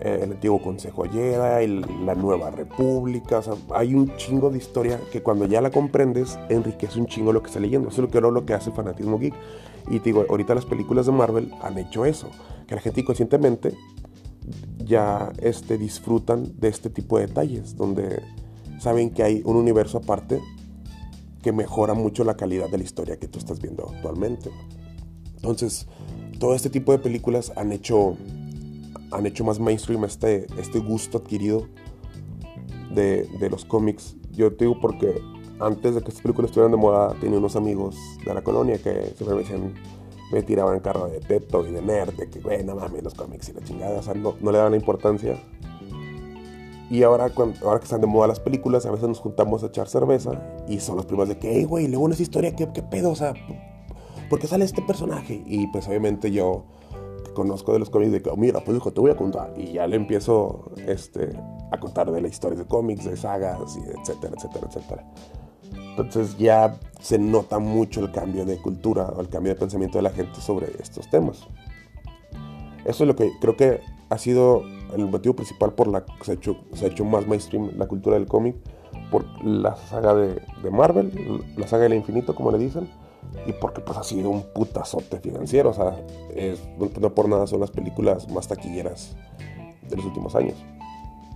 eh, 0.00 0.20
el 0.22 0.32
antiguo 0.32 0.60
consejo 0.60 1.04
Jedi, 1.04 1.66
la 2.04 2.14
nueva 2.14 2.50
república, 2.50 3.40
hay 3.74 3.94
un 3.94 4.16
chingo 4.16 4.50
de 4.50 4.58
historia 4.58 5.00
que 5.12 5.22
cuando 5.22 5.46
ya 5.46 5.60
la 5.60 5.70
comprendes 5.70 6.38
enriquece 6.48 6.98
un 6.98 7.06
chingo 7.06 7.32
lo 7.32 7.42
que 7.42 7.48
está 7.48 7.60
leyendo, 7.60 7.88
eso 7.88 8.02
es 8.02 8.08
lo 8.08 8.10
que, 8.10 8.20
lo 8.20 8.46
que 8.46 8.54
hace 8.54 8.70
el 8.70 8.76
fanatismo 8.76 9.18
geek. 9.18 9.34
Y 9.88 9.98
te 9.98 10.06
digo, 10.06 10.24
ahorita 10.28 10.54
las 10.54 10.66
películas 10.66 11.06
de 11.06 11.12
Marvel 11.12 11.52
han 11.62 11.78
hecho 11.78 12.04
eso, 12.04 12.28
que 12.66 12.74
la 12.74 12.80
gente 12.80 13.00
inconscientemente 13.00 13.74
ya 14.84 15.32
este, 15.40 15.78
disfrutan 15.78 16.58
de 16.58 16.68
este 16.68 16.90
tipo 16.90 17.18
de 17.18 17.26
detalles, 17.26 17.76
donde 17.76 18.22
saben 18.78 19.10
que 19.10 19.22
hay 19.22 19.42
un 19.44 19.56
universo 19.56 19.98
aparte 19.98 20.40
que 21.42 21.52
mejora 21.52 21.94
mucho 21.94 22.24
la 22.24 22.36
calidad 22.36 22.68
de 22.68 22.78
la 22.78 22.84
historia 22.84 23.18
que 23.18 23.28
tú 23.28 23.38
estás 23.38 23.60
viendo 23.60 23.90
actualmente. 23.94 24.50
Entonces, 25.36 25.86
todo 26.38 26.54
este 26.54 26.70
tipo 26.70 26.92
de 26.92 26.98
películas 26.98 27.52
han 27.56 27.72
hecho, 27.72 28.16
han 29.12 29.26
hecho 29.26 29.44
más 29.44 29.58
mainstream 29.58 30.04
este, 30.04 30.46
este 30.58 30.78
gusto 30.78 31.18
adquirido 31.18 31.66
de, 32.94 33.28
de 33.38 33.50
los 33.50 33.64
cómics. 33.64 34.16
Yo 34.32 34.52
te 34.54 34.64
digo 34.64 34.78
porque 34.80 35.20
antes 35.58 35.94
de 35.94 36.00
que 36.00 36.08
estas 36.08 36.22
películas 36.22 36.50
estuvieran 36.50 36.70
de 36.70 36.78
moda, 36.78 37.14
tenía 37.20 37.38
unos 37.38 37.56
amigos 37.56 37.96
de 38.24 38.34
la 38.34 38.42
colonia 38.42 38.78
que 38.78 39.12
siempre 39.16 39.34
me 39.34 39.42
decían, 39.42 39.74
me 40.32 40.42
tiraban 40.42 40.80
carro 40.80 41.08
de 41.08 41.20
teto 41.20 41.66
y 41.66 41.72
de 41.72 41.82
nerd, 41.82 42.14
de 42.14 42.30
que, 42.30 42.40
güey, 42.40 42.64
no 42.64 42.76
mames, 42.76 43.02
los 43.02 43.14
cómics 43.14 43.48
y 43.48 43.52
la 43.52 43.62
chingada, 43.62 43.98
o 43.98 44.02
sea, 44.02 44.14
no, 44.14 44.36
no 44.40 44.52
le 44.52 44.58
daban 44.58 44.72
la 44.72 44.78
importancia 44.78 45.36
y 46.90 47.04
ahora, 47.04 47.30
cuando, 47.30 47.64
ahora 47.64 47.78
que 47.78 47.84
están 47.84 48.00
de 48.00 48.08
moda 48.08 48.26
las 48.26 48.40
películas, 48.40 48.84
a 48.84 48.90
veces 48.90 49.08
nos 49.08 49.20
juntamos 49.20 49.62
a 49.62 49.66
echar 49.66 49.88
cerveza 49.88 50.32
y 50.68 50.80
son 50.80 50.96
los 50.96 51.06
primeros 51.06 51.28
de 51.28 51.38
que, 51.38 51.52
hey, 51.54 51.64
güey, 51.64 51.86
luego 51.86 52.04
una 52.04 52.16
historia, 52.16 52.56
¿qué, 52.56 52.68
¿qué, 52.72 52.82
pedo? 52.82 53.12
O 53.12 53.14
sea, 53.14 53.32
¿por 54.28 54.40
qué 54.40 54.48
sale 54.48 54.64
este 54.64 54.82
personaje? 54.82 55.40
Y 55.46 55.68
pues 55.68 55.86
obviamente 55.86 56.32
yo 56.32 56.64
conozco 57.34 57.72
de 57.72 57.78
los 57.78 57.90
cómics 57.90 58.12
de 58.12 58.22
que, 58.22 58.30
oh, 58.30 58.36
mira, 58.36 58.60
pues 58.60 58.76
hijo, 58.76 58.92
te 58.92 59.00
voy 59.00 59.10
a 59.10 59.16
contar. 59.16 59.52
Y 59.56 59.72
ya 59.72 59.86
le 59.86 59.96
empiezo 59.96 60.72
este, 60.86 61.30
a 61.70 61.78
contar 61.78 62.10
de 62.10 62.20
la 62.20 62.28
historia 62.28 62.58
de 62.58 62.66
cómics, 62.66 63.04
de 63.04 63.16
sagas, 63.16 63.76
y 63.76 63.80
etcétera, 63.98 64.34
etcétera, 64.36 64.66
etcétera. 64.68 65.04
Entonces 65.90 66.36
ya 66.38 66.78
se 67.00 67.18
nota 67.18 67.58
mucho 67.58 68.00
el 68.00 68.10
cambio 68.10 68.44
de 68.44 68.56
cultura 68.58 69.06
o 69.08 69.20
el 69.20 69.28
cambio 69.28 69.52
de 69.52 69.58
pensamiento 69.58 69.98
de 69.98 70.02
la 70.02 70.10
gente 70.10 70.40
sobre 70.40 70.68
estos 70.80 71.08
temas. 71.10 71.46
Eso 72.84 73.04
es 73.04 73.08
lo 73.08 73.16
que 73.16 73.30
creo 73.40 73.56
que 73.56 73.80
ha 74.08 74.18
sido 74.18 74.62
el 74.96 75.06
motivo 75.06 75.36
principal 75.36 75.72
por 75.74 75.88
la 75.88 76.04
que 76.04 76.12
se 76.22 76.32
ha 76.32 76.34
hecho, 76.34 76.56
se 76.72 76.86
ha 76.86 76.88
hecho 76.88 77.04
más 77.04 77.26
mainstream 77.26 77.72
la 77.76 77.86
cultura 77.86 78.16
del 78.16 78.26
cómic, 78.26 78.56
por 79.10 79.24
la 79.44 79.76
saga 79.76 80.14
de, 80.14 80.40
de, 80.62 80.70
Marvel, 80.70 81.44
la 81.56 81.66
saga 81.66 81.84
del 81.84 81.94
infinito, 81.94 82.34
como 82.34 82.50
le 82.50 82.58
dicen, 82.58 82.88
y 83.46 83.52
porque 83.52 83.80
pues 83.80 83.98
ha 83.98 84.04
sido 84.04 84.30
un 84.30 84.42
putazote 84.42 85.18
financiero, 85.20 85.70
o 85.70 85.74
sea, 85.74 85.96
es, 86.34 86.60
no 86.78 87.14
por 87.14 87.28
nada 87.28 87.46
son 87.46 87.60
las 87.60 87.70
películas 87.70 88.28
más 88.30 88.48
taquilleras 88.48 89.16
de 89.88 89.96
los 89.96 90.04
últimos 90.04 90.34
años. 90.34 90.56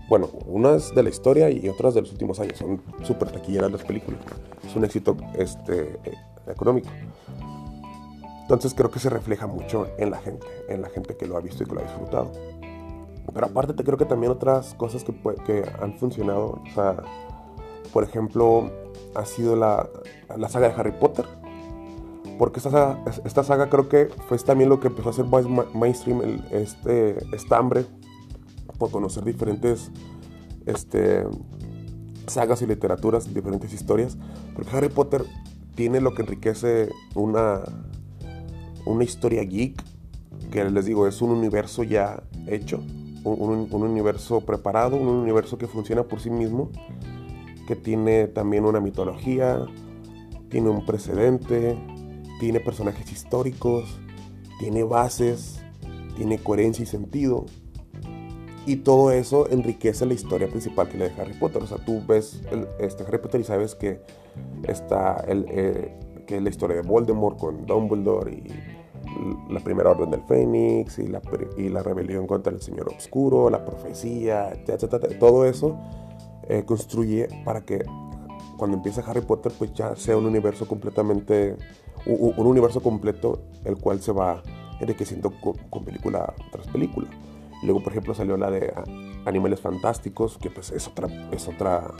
Bueno, 0.08 0.28
unas 0.46 0.94
de 0.94 1.02
la 1.02 1.08
historia 1.08 1.48
y 1.48 1.68
otras 1.68 1.94
de 1.94 2.02
los 2.02 2.12
últimos 2.12 2.38
años, 2.38 2.58
son 2.58 2.82
súper 3.02 3.30
taquilleras 3.30 3.72
las 3.72 3.84
películas, 3.84 4.20
es 4.66 4.76
un 4.76 4.84
éxito 4.84 5.16
este, 5.38 5.98
económico. 6.46 6.90
Entonces 8.42 8.74
creo 8.74 8.90
que 8.90 8.98
se 8.98 9.08
refleja 9.08 9.46
mucho 9.46 9.88
en 9.96 10.10
la 10.10 10.18
gente, 10.18 10.46
en 10.68 10.82
la 10.82 10.90
gente 10.90 11.16
que 11.16 11.26
lo 11.26 11.38
ha 11.38 11.40
visto 11.40 11.62
y 11.62 11.66
que 11.66 11.74
lo 11.74 11.80
ha 11.80 11.84
disfrutado. 11.84 12.30
Pero 13.32 13.46
aparte 13.46 13.72
te 13.72 13.82
creo 13.82 13.96
que 13.96 14.04
también 14.04 14.30
otras 14.30 14.74
cosas 14.74 15.02
que, 15.02 15.14
que 15.46 15.64
han 15.80 15.94
funcionado, 15.94 16.60
o 16.62 16.74
sea, 16.74 16.96
por 17.92 18.04
ejemplo, 18.04 18.70
ha 19.14 19.24
sido 19.24 19.56
la, 19.56 19.88
la 20.36 20.48
saga 20.48 20.68
de 20.68 20.74
Harry 20.74 20.92
Potter. 20.92 21.24
Porque 22.38 22.58
esta 22.58 22.70
saga, 22.70 23.04
esta 23.24 23.44
saga 23.44 23.70
creo 23.70 23.88
que 23.88 24.08
fue 24.28 24.38
también 24.38 24.68
lo 24.68 24.80
que 24.80 24.88
empezó 24.88 25.08
a 25.08 25.12
hacer 25.12 25.26
más 25.26 25.44
mainstream 25.74 26.22
el, 26.22 26.44
este, 26.50 27.16
esta 27.34 27.58
hambre 27.58 27.86
por 28.78 28.90
conocer 28.90 29.24
diferentes 29.24 29.90
este, 30.66 31.24
sagas 32.26 32.62
y 32.62 32.66
literaturas, 32.66 33.32
diferentes 33.32 33.72
historias. 33.72 34.18
Porque 34.54 34.76
Harry 34.76 34.88
Potter 34.88 35.24
tiene 35.74 36.00
lo 36.00 36.14
que 36.14 36.22
enriquece 36.22 36.90
una, 37.14 37.60
una 38.86 39.04
historia 39.04 39.42
geek, 39.42 39.82
que 40.50 40.64
les 40.64 40.84
digo, 40.86 41.06
es 41.06 41.20
un 41.22 41.30
universo 41.30 41.82
ya 41.82 42.22
hecho, 42.46 42.82
un, 43.24 43.68
universo 43.72 44.40
preparado, 44.42 44.96
un 44.96 45.08
universo 45.08 45.58
que 45.58 45.66
funciona 45.66 46.04
por 46.04 46.20
sí 46.20 46.30
mismo, 46.30 46.70
que 47.66 47.76
tiene 47.76 48.28
también 48.28 48.64
una 48.64 48.80
mitología, 48.80 49.60
tiene 50.50 50.68
un 50.68 50.84
precedente, 50.84 51.76
tiene 52.40 52.60
personajes 52.60 53.10
históricos, 53.10 53.98
tiene 54.58 54.82
bases, 54.82 55.60
tiene 56.16 56.38
coherencia 56.38 56.82
y 56.82 56.86
sentido. 56.86 57.46
Y 58.66 58.76
todo 58.76 59.12
eso 59.12 59.48
enriquece 59.50 60.06
la 60.06 60.14
historia 60.14 60.48
principal 60.48 60.88
que 60.88 60.96
le 60.96 61.10
de 61.10 61.20
Harry 61.20 61.34
Potter. 61.34 61.62
O 61.62 61.66
sea, 61.66 61.78
tú 61.78 62.02
ves 62.06 62.40
el, 62.50 62.66
este 62.78 63.04
Harry 63.04 63.18
Potter 63.18 63.40
y 63.40 63.44
sabes 63.44 63.74
que 63.74 64.00
está 64.66 65.22
el, 65.28 65.44
eh, 65.48 65.94
que 66.26 66.36
es 66.36 66.42
la 66.42 66.48
historia 66.48 66.76
de 66.76 66.82
Voldemort 66.82 67.38
con 67.38 67.66
Dumbledore 67.66 68.32
y 68.32 69.52
la 69.52 69.60
primera 69.60 69.90
orden 69.90 70.10
del 70.10 70.22
Fénix 70.22 70.98
y 70.98 71.06
la, 71.06 71.20
y 71.56 71.68
la 71.68 71.82
rebelión 71.82 72.26
contra 72.26 72.52
el 72.52 72.60
Señor 72.60 72.88
Oscuro, 72.88 73.50
la 73.50 73.64
profecía, 73.64 74.52
etc. 74.52 75.18
Todo 75.18 75.44
eso 75.44 75.78
eh, 76.48 76.64
construye 76.64 77.28
para 77.44 77.60
que 77.62 77.84
cuando 78.56 78.76
empieza 78.76 79.02
Harry 79.02 79.20
Potter 79.20 79.52
pues 79.58 79.72
ya 79.74 79.94
sea 79.96 80.16
un 80.16 80.26
universo 80.26 80.66
completamente, 80.66 81.56
un, 82.06 82.46
universo 82.46 82.82
completo 82.82 83.42
el 83.64 83.76
cual 83.76 84.00
se 84.00 84.12
va 84.12 84.42
enriqueciendo 84.80 85.32
con, 85.40 85.84
película 85.84 86.34
tras 86.50 86.66
película. 86.68 87.08
Luego, 87.62 87.82
por 87.82 87.92
ejemplo, 87.92 88.14
salió 88.14 88.36
la 88.36 88.50
de 88.50 88.72
Animales 89.24 89.60
Fantásticos, 89.60 90.36
que 90.38 90.50
pues 90.50 90.70
es 90.70 90.86
otra, 90.86 91.08
es 91.32 91.48
otra 91.48 91.92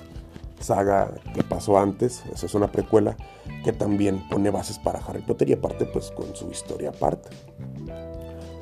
saga 0.61 1.15
que 1.35 1.43
pasó 1.43 1.79
antes, 1.79 2.25
esa 2.33 2.47
es 2.47 2.55
una 2.55 2.71
precuela 2.71 3.17
que 3.65 3.73
también 3.73 4.29
pone 4.29 4.51
bases 4.51 4.79
para 4.79 4.99
Harry 4.99 5.23
Potter 5.23 5.49
y 5.49 5.53
aparte 5.55 5.87
pues 5.87 6.11
con 6.11 6.35
su 6.35 6.51
historia 6.51 6.91
aparte. 6.91 7.31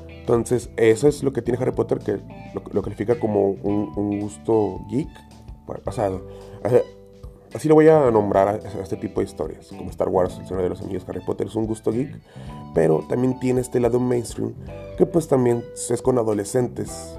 Entonces, 0.07 0.69
eso 0.77 1.09
es 1.09 1.21
lo 1.21 1.33
que 1.33 1.41
tiene 1.41 1.61
Harry 1.61 1.73
Potter, 1.73 1.99
que 1.99 2.19
lo, 2.71 2.81
califica 2.81 3.19
como 3.19 3.49
un, 3.49 4.19
gusto 4.21 4.79
geek 4.89 5.09
pasado. 5.83 6.25
Así 7.53 7.67
lo 7.67 7.75
voy 7.75 7.87
a 7.87 8.09
nombrar 8.09 8.47
a, 8.47 8.55
este 8.81 8.95
tipo 8.97 9.21
de 9.21 9.25
historias, 9.25 9.67
como 9.67 9.89
Star 9.91 10.09
Wars, 10.09 10.37
El 10.39 10.47
Señor 10.47 10.63
de 10.63 10.69
los 10.69 10.81
Anillos, 10.81 11.05
Harry 11.07 11.21
Potter, 11.21 11.47
es 11.47 11.55
un 11.55 11.67
gusto 11.67 11.91
geek, 11.91 12.19
pero 12.73 13.05
también 13.07 13.39
tiene 13.39 13.61
este 13.61 13.79
lado 13.79 13.99
mainstream, 13.99 14.53
que 14.97 15.05
pues 15.05 15.27
también 15.27 15.63
es 15.89 16.01
con 16.01 16.17
adolescentes, 16.17 17.15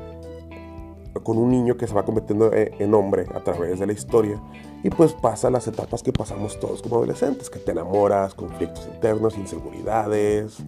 con 1.22 1.38
un 1.38 1.50
niño 1.50 1.76
que 1.76 1.86
se 1.86 1.94
va 1.94 2.04
convirtiendo 2.04 2.52
eh, 2.52 2.74
en 2.80 2.94
hombre 2.94 3.26
a 3.32 3.40
través 3.44 3.78
de 3.78 3.86
la 3.86 3.92
historia 3.92 4.40
y 4.82 4.90
pues 4.90 5.12
pasa 5.12 5.48
las 5.48 5.66
etapas 5.68 6.02
que 6.02 6.12
pasamos 6.12 6.58
todos 6.58 6.82
como 6.82 6.96
adolescentes, 6.96 7.48
que 7.48 7.58
te 7.58 7.70
enamoras, 7.70 8.34
conflictos 8.34 8.86
internos, 8.92 9.38
inseguridades, 9.38 10.58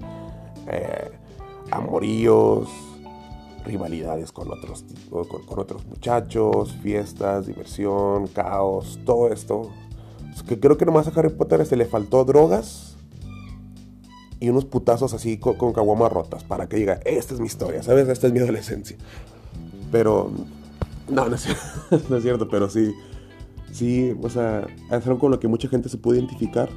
eh, 0.69 1.11
amoríos, 1.71 2.69
rivalidades 3.67 4.33
con 4.33 4.51
otros, 4.51 4.85
con, 5.11 5.59
otros 5.59 5.85
muchachos, 5.87 6.75
fiestas, 6.83 7.47
diversión, 7.47 8.29
caos, 8.29 8.99
todo 9.05 9.33
esto. 9.33 9.71
que 10.49 10.59
creo 10.59 10.77
que 10.79 10.87
nomás 10.87 11.07
a 11.09 11.19
Harry 11.19 11.31
Potter 11.31 11.65
se 11.67 11.77
le 11.77 11.87
faltó 11.87 12.25
drogas 12.25 12.97
y 14.39 14.49
unos 14.49 14.65
putazos 14.65 15.15
así 15.15 15.39
con, 15.39 15.55
con 15.55 15.73
caguamas 15.73 16.13
rotas 16.13 16.45
para 16.45 16.69
que 16.69 16.77
diga, 16.77 17.01
esta 17.05 17.35
es 17.35 17.41
mi 17.41 17.47
historia, 17.47 17.83
¿sabes? 17.83 18.09
Esta 18.09 18.27
es 18.27 18.33
mi 18.33 18.39
adolescencia. 18.39 18.97
Pero, 19.91 20.31
no, 21.09 21.29
no 21.29 21.35
es, 21.35 21.47
no 22.09 22.17
es 22.17 22.23
cierto, 22.23 22.49
pero 22.49 22.69
sí, 22.69 22.95
sí, 23.73 24.15
o 24.23 24.31
sea, 24.31 24.67
es 24.91 25.07
algo 25.07 25.19
con 25.19 25.31
lo 25.31 25.41
que 25.41 25.49
mucha 25.49 25.69
gente 25.69 25.89
se 25.89 25.99
puede 25.99 26.19
identificar 26.19 26.69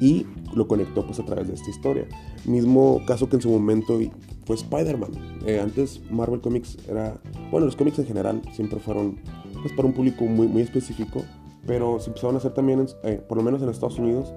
y 0.00 0.26
lo 0.54 0.68
conectó 0.68 1.06
pues 1.06 1.18
a 1.20 1.24
través 1.24 1.48
de 1.48 1.54
esta 1.54 1.70
historia. 1.70 2.06
Mismo 2.44 3.00
caso 3.06 3.28
que 3.28 3.36
en 3.36 3.42
su 3.42 3.50
momento 3.50 3.98
fue 4.46 4.56
Spider-Man. 4.56 5.10
Eh, 5.44 5.60
antes 5.60 6.00
Marvel 6.10 6.40
Comics 6.40 6.78
era, 6.88 7.20
bueno, 7.50 7.66
los 7.66 7.76
cómics 7.76 7.98
en 7.98 8.06
general 8.06 8.40
siempre 8.52 8.78
fueron 8.78 9.20
pues 9.60 9.72
para 9.74 9.88
un 9.88 9.92
público 9.92 10.24
muy, 10.24 10.46
muy 10.46 10.62
específico, 10.62 11.22
pero 11.66 11.98
se 11.98 12.08
empezaron 12.08 12.36
a 12.36 12.38
hacer 12.38 12.54
también, 12.54 12.86
eh, 13.02 13.20
por 13.28 13.36
lo 13.36 13.44
menos 13.44 13.60
en 13.62 13.68
Estados 13.68 13.98
Unidos, 13.98 14.32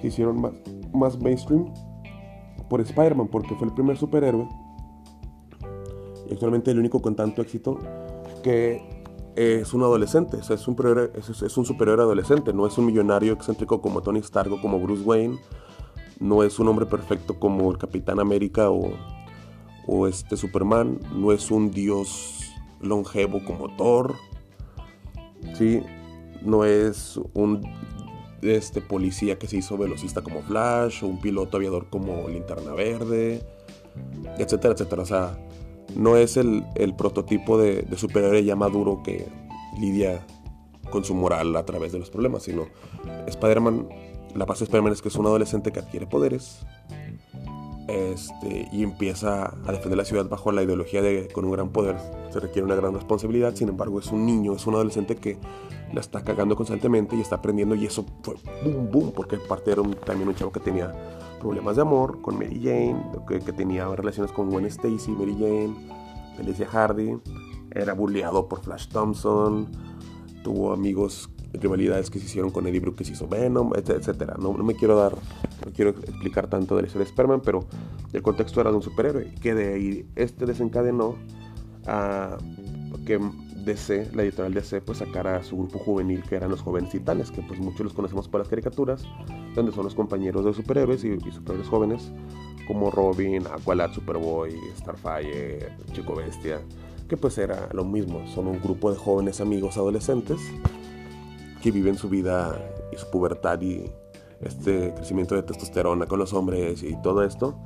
se 0.00 0.06
hicieron 0.08 0.40
más, 0.40 0.52
más 0.94 1.20
mainstream 1.20 1.72
por 2.70 2.80
Spider-Man, 2.80 3.28
porque 3.28 3.54
fue 3.54 3.68
el 3.68 3.74
primer 3.74 3.98
superhéroe 3.98 4.48
y 6.28 6.32
actualmente 6.32 6.70
el 6.70 6.78
único 6.78 7.02
con 7.02 7.14
tanto 7.14 7.42
éxito 7.42 7.78
que 8.42 8.80
es 9.36 9.74
un 9.74 9.82
adolescente, 9.82 10.38
es, 10.38 10.48
un 10.50 10.58
superhéroe, 10.58 11.12
es, 11.14 11.56
un 11.58 11.66
superhéroe 11.66 12.04
adolescente, 12.04 12.54
no 12.54 12.66
es 12.66 12.76
un 12.78 12.86
millonario 12.86 13.34
excéntrico 13.34 13.82
como 13.82 14.00
Tony 14.00 14.20
Stark 14.20 14.50
o 14.52 14.60
como 14.60 14.80
Bruce 14.80 15.02
Wayne, 15.02 15.38
no 16.20 16.42
es 16.42 16.58
un 16.58 16.68
hombre 16.68 16.86
perfecto 16.86 17.38
como 17.38 17.70
el 17.70 17.78
Capitán 17.78 18.20
América 18.20 18.70
o, 18.70 18.92
o 19.86 20.06
este 20.06 20.36
Superman, 20.36 21.00
no 21.14 21.32
es 21.32 21.50
un 21.50 21.70
dios 21.70 22.40
longevo 22.80 23.44
como 23.44 23.74
Thor, 23.76 24.16
¿sí? 25.54 25.82
no 26.44 26.64
es 26.64 27.18
un 27.34 27.62
este, 28.42 28.80
policía 28.80 29.38
que 29.38 29.46
se 29.46 29.58
hizo 29.58 29.78
velocista 29.78 30.22
como 30.22 30.42
Flash, 30.42 31.04
o 31.04 31.06
un 31.06 31.20
piloto 31.20 31.56
aviador 31.56 31.86
como 31.88 32.28
Linterna 32.28 32.72
Verde, 32.72 33.42
etcétera, 34.38 34.74
etcétera. 34.74 35.02
O 35.02 35.06
sea, 35.06 35.38
no 35.96 36.16
es 36.16 36.36
el, 36.36 36.64
prototipo 36.96 37.58
de, 37.58 37.86
superhéroe 37.96 38.44
ya 38.44 38.56
maduro 38.56 39.02
que 39.02 39.26
lidia 39.78 40.26
con 40.90 41.04
su 41.04 41.14
moral 41.14 41.54
a 41.56 41.64
través 41.64 41.92
de 41.92 41.98
los 41.98 42.10
problemas, 42.10 42.42
sino 42.42 42.66
Spider-Man, 43.26 43.88
la 44.34 44.44
base 44.44 44.60
de 44.60 44.64
Spider-Man 44.64 44.92
es 44.92 45.02
que 45.02 45.08
es 45.08 45.16
un 45.16 45.26
adolescente 45.26 45.72
que 45.72 45.78
adquiere 45.78 46.06
poderes 46.06 46.66
este, 47.92 48.68
y 48.72 48.82
empieza 48.82 49.54
a 49.66 49.72
defender 49.72 49.98
la 49.98 50.04
ciudad 50.04 50.28
bajo 50.28 50.50
la 50.52 50.62
ideología 50.62 51.02
de 51.02 51.28
con 51.28 51.44
un 51.44 51.52
gran 51.52 51.70
poder 51.70 51.96
se 52.32 52.40
requiere 52.40 52.64
una 52.64 52.74
gran 52.74 52.94
responsabilidad, 52.94 53.54
sin 53.54 53.68
embargo 53.68 53.98
es 54.00 54.06
un 54.10 54.24
niño, 54.24 54.54
es 54.54 54.66
un 54.66 54.74
adolescente 54.74 55.16
que 55.16 55.38
la 55.92 56.00
está 56.00 56.24
cagando 56.24 56.56
constantemente 56.56 57.14
y 57.14 57.20
está 57.20 57.36
aprendiendo 57.36 57.74
y 57.74 57.84
eso 57.84 58.06
fue 58.22 58.36
boom, 58.64 58.90
boom, 58.90 59.12
porque 59.14 59.36
parte 59.36 59.72
era 59.72 59.82
también 60.06 60.28
un 60.28 60.34
chavo 60.34 60.50
que 60.50 60.60
tenía 60.60 60.94
problemas 61.38 61.76
de 61.76 61.82
amor 61.82 62.22
con 62.22 62.38
Mary 62.38 62.60
Jane, 62.62 62.96
que, 63.28 63.52
tenía 63.52 63.86
relaciones 63.94 64.32
con 64.32 64.48
Gwen 64.48 64.64
Stacy, 64.66 65.10
Mary 65.10 65.36
Jane, 65.38 65.74
Felicia 66.36 66.66
Hardy, 66.66 67.18
era 67.72 67.92
bulleado 67.92 68.48
por 68.48 68.62
Flash 68.62 68.88
Thompson, 68.88 69.68
tuvo 70.42 70.72
amigos, 70.72 71.28
rivalidades 71.52 72.10
que 72.10 72.18
se 72.18 72.24
hicieron 72.24 72.50
con 72.50 72.66
Eddie 72.66 72.80
Brooke 72.80 72.98
que 72.98 73.04
se 73.04 73.12
hizo 73.12 73.28
Venom, 73.28 73.72
etc. 73.76 74.38
No, 74.38 74.56
no 74.56 74.64
me 74.64 74.74
quiero 74.74 74.96
dar, 74.96 75.14
no 75.64 75.72
quiero 75.72 75.90
explicar 75.90 76.48
tanto 76.48 76.76
de 76.76 76.82
la 76.82 76.86
historia 76.86 77.04
de 77.04 77.10
Superman, 77.10 77.40
pero 77.42 77.66
el 78.12 78.22
contexto 78.22 78.60
era 78.60 78.70
de 78.70 78.76
un 78.76 78.82
superhéroe, 78.82 79.34
que 79.40 79.54
de 79.54 79.74
ahí 79.74 80.06
este 80.16 80.46
desencadenó 80.46 81.16
a 81.86 82.36
que 83.06 83.18
DC, 83.64 84.10
la 84.14 84.22
editorial 84.22 84.54
DC, 84.54 84.80
pues 84.80 84.98
sacara 84.98 85.36
a 85.36 85.42
su 85.42 85.56
grupo 85.56 85.78
juvenil 85.78 86.22
que 86.22 86.36
eran 86.36 86.50
los 86.50 86.62
jóvenes 86.62 86.90
titanes, 86.90 87.30
que 87.30 87.42
pues 87.42 87.60
muchos 87.60 87.80
los 87.80 87.94
conocemos 87.94 88.28
por 88.28 88.40
las 88.40 88.48
caricaturas, 88.48 89.04
donde 89.54 89.72
son 89.72 89.84
los 89.84 89.94
compañeros 89.94 90.44
de 90.44 90.52
superhéroes 90.52 91.04
y, 91.04 91.18
superhéroes 91.30 91.68
jóvenes, 91.68 92.12
como 92.66 92.90
Robin, 92.90 93.44
Aqualad, 93.46 93.92
Superboy, 93.92 94.54
Starfire, 94.76 95.76
Chico 95.92 96.14
Bestia, 96.14 96.60
que 97.08 97.16
pues 97.16 97.38
era 97.38 97.68
lo 97.72 97.84
mismo, 97.84 98.26
son 98.28 98.48
un 98.48 98.60
grupo 98.60 98.90
de 98.90 98.98
jóvenes 98.98 99.40
amigos 99.40 99.76
adolescentes 99.76 100.40
que 101.62 101.70
viven 101.70 101.96
su 101.96 102.08
vida 102.08 102.58
y 102.92 102.96
su 102.96 103.08
pubertad 103.10 103.60
y 103.60 103.90
este 104.42 104.92
crecimiento 104.94 105.34
de 105.34 105.42
testosterona 105.42 106.06
con 106.06 106.18
los 106.18 106.32
hombres 106.32 106.82
y 106.82 107.00
todo 107.02 107.22
esto 107.22 107.58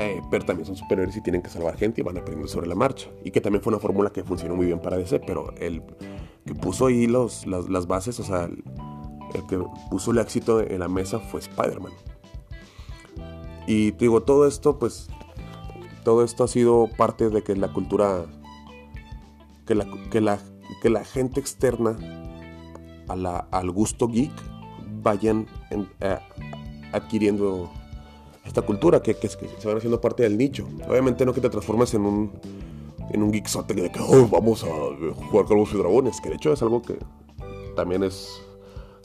eh, 0.00 0.22
pero 0.30 0.44
también 0.44 0.64
son 0.64 0.76
superiores 0.76 1.16
y 1.16 1.20
tienen 1.20 1.42
que 1.42 1.50
salvar 1.50 1.76
gente 1.76 2.00
y 2.00 2.04
van 2.04 2.16
aprendiendo 2.16 2.46
sobre 2.46 2.68
la 2.68 2.76
marcha. 2.76 3.08
Y 3.24 3.32
que 3.32 3.40
también 3.40 3.62
fue 3.62 3.72
una 3.72 3.80
fórmula 3.80 4.10
que 4.10 4.22
funcionó 4.22 4.54
muy 4.54 4.66
bien 4.66 4.80
para 4.80 4.96
DC, 4.96 5.18
pero 5.20 5.52
el 5.58 5.82
que 6.46 6.54
puso 6.54 6.86
ahí 6.86 7.08
los, 7.08 7.46
las, 7.46 7.86
bases, 7.88 8.20
o 8.20 8.22
sea, 8.22 8.44
el, 8.44 9.46
que 9.48 9.58
puso 9.90 10.12
el 10.12 10.18
éxito 10.18 10.60
en 10.60 10.78
la 10.78 10.88
mesa 10.88 11.18
fue 11.18 11.40
Spider-Man. 11.40 11.92
Y 13.66 13.92
te 13.92 14.04
digo, 14.04 14.22
todo 14.22 14.46
esto, 14.46 14.78
pues, 14.78 15.08
todo 16.04 16.22
esto 16.22 16.44
ha 16.44 16.48
sido 16.48 16.88
parte 16.96 17.28
de 17.28 17.42
que 17.42 17.56
la 17.56 17.72
cultura, 17.72 18.24
que 19.66 19.74
la, 19.74 19.86
que 20.10 20.20
la, 20.20 20.38
que 20.80 20.90
la 20.90 21.04
gente 21.04 21.40
externa 21.40 21.96
a 23.08 23.46
al 23.50 23.70
gusto 23.72 24.06
geek 24.06 24.32
vayan 25.02 25.46
eh, 25.70 26.18
adquiriendo 26.92 27.70
esta 28.44 28.62
cultura, 28.62 29.00
que, 29.02 29.14
que, 29.14 29.28
se 29.28 29.66
van 29.66 29.76
haciendo 29.76 30.00
parte 30.00 30.22
del 30.22 30.38
nicho. 30.38 30.66
Obviamente 30.88 31.24
no 31.26 31.32
que 31.32 31.40
te 31.40 31.50
transformes 31.50 31.92
en 31.94 32.02
un, 32.02 32.32
en 33.10 33.22
un 33.22 33.32
geeksote 33.32 33.74
de 33.74 33.90
que 33.90 34.00
vamos 34.30 34.64
a 34.64 34.68
jugar 35.30 35.46
Calvos 35.46 35.72
y 35.72 35.78
Dragones, 35.78 36.20
que 36.20 36.30
de 36.30 36.36
hecho 36.36 36.52
es 36.52 36.62
algo 36.62 36.82
que 36.82 36.98
también 37.76 38.02
es... 38.02 38.42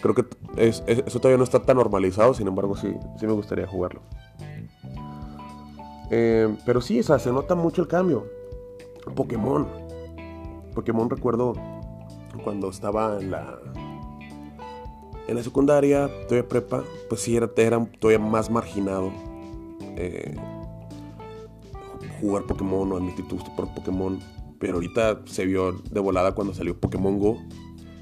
Creo 0.01 0.15
que 0.15 0.25
es, 0.57 0.83
eso 0.85 1.19
todavía 1.19 1.37
no 1.37 1.45
está 1.45 1.61
tan 1.61 1.77
normalizado, 1.77 2.33
sin 2.33 2.47
embargo 2.47 2.75
sí, 2.75 2.93
sí 3.19 3.25
me 3.25 3.33
gustaría 3.33 3.67
jugarlo. 3.67 4.01
Eh, 6.09 6.53
pero 6.65 6.81
sí, 6.81 6.99
o 6.99 7.03
sea, 7.03 7.19
se 7.19 7.31
nota 7.31 7.55
mucho 7.55 7.81
el 7.81 7.87
cambio. 7.87 8.25
Pokémon. 9.15 9.67
Pokémon 10.73 11.09
recuerdo 11.09 11.53
cuando 12.43 12.69
estaba 12.69 13.19
en 13.19 13.31
la 13.31 13.59
en 15.27 15.35
la 15.35 15.43
secundaria, 15.43 16.09
todavía 16.27 16.47
prepa, 16.47 16.83
pues 17.09 17.21
sí 17.21 17.35
era, 17.35 17.49
era 17.57 17.85
todavía 17.99 18.19
más 18.19 18.49
marginado 18.49 19.11
eh, 19.95 20.35
jugar 22.19 22.43
Pokémon 22.43 22.91
o 22.91 22.97
admitir 22.97 23.27
tu 23.27 23.35
gusto 23.35 23.51
por 23.55 23.73
Pokémon. 23.73 24.19
Pero 24.59 24.75
ahorita 24.75 25.21
se 25.25 25.45
vio 25.45 25.73
de 25.73 25.99
volada 25.99 26.33
cuando 26.33 26.53
salió 26.53 26.79
Pokémon 26.79 27.19
Go, 27.19 27.37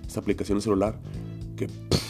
esta 0.06 0.20
aplicación 0.20 0.62
celular, 0.62 1.00
que 1.56 1.68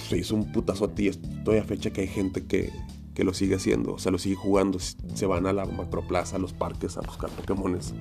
se 0.09 0.17
hizo 0.17 0.35
un 0.35 0.51
putazote 0.51 1.03
y 1.03 1.07
estoy 1.07 1.57
a 1.57 1.63
fecha 1.63 1.91
que 1.91 2.01
hay 2.01 2.07
gente 2.07 2.45
que, 2.45 2.69
que, 3.13 3.23
lo 3.23 3.33
sigue 3.33 3.55
haciendo, 3.55 3.93
o 3.93 3.99
sea, 3.99 4.11
lo 4.11 4.17
sigue 4.17 4.35
jugando, 4.35 4.77
se 4.79 5.25
van 5.25 5.45
a 5.45 5.53
la 5.53 5.65
macroplaza, 5.65 6.35
a 6.35 6.39
los 6.39 6.51
parques 6.51 6.97
a 6.97 7.01
buscar 7.01 7.29
Pokémones. 7.29 7.93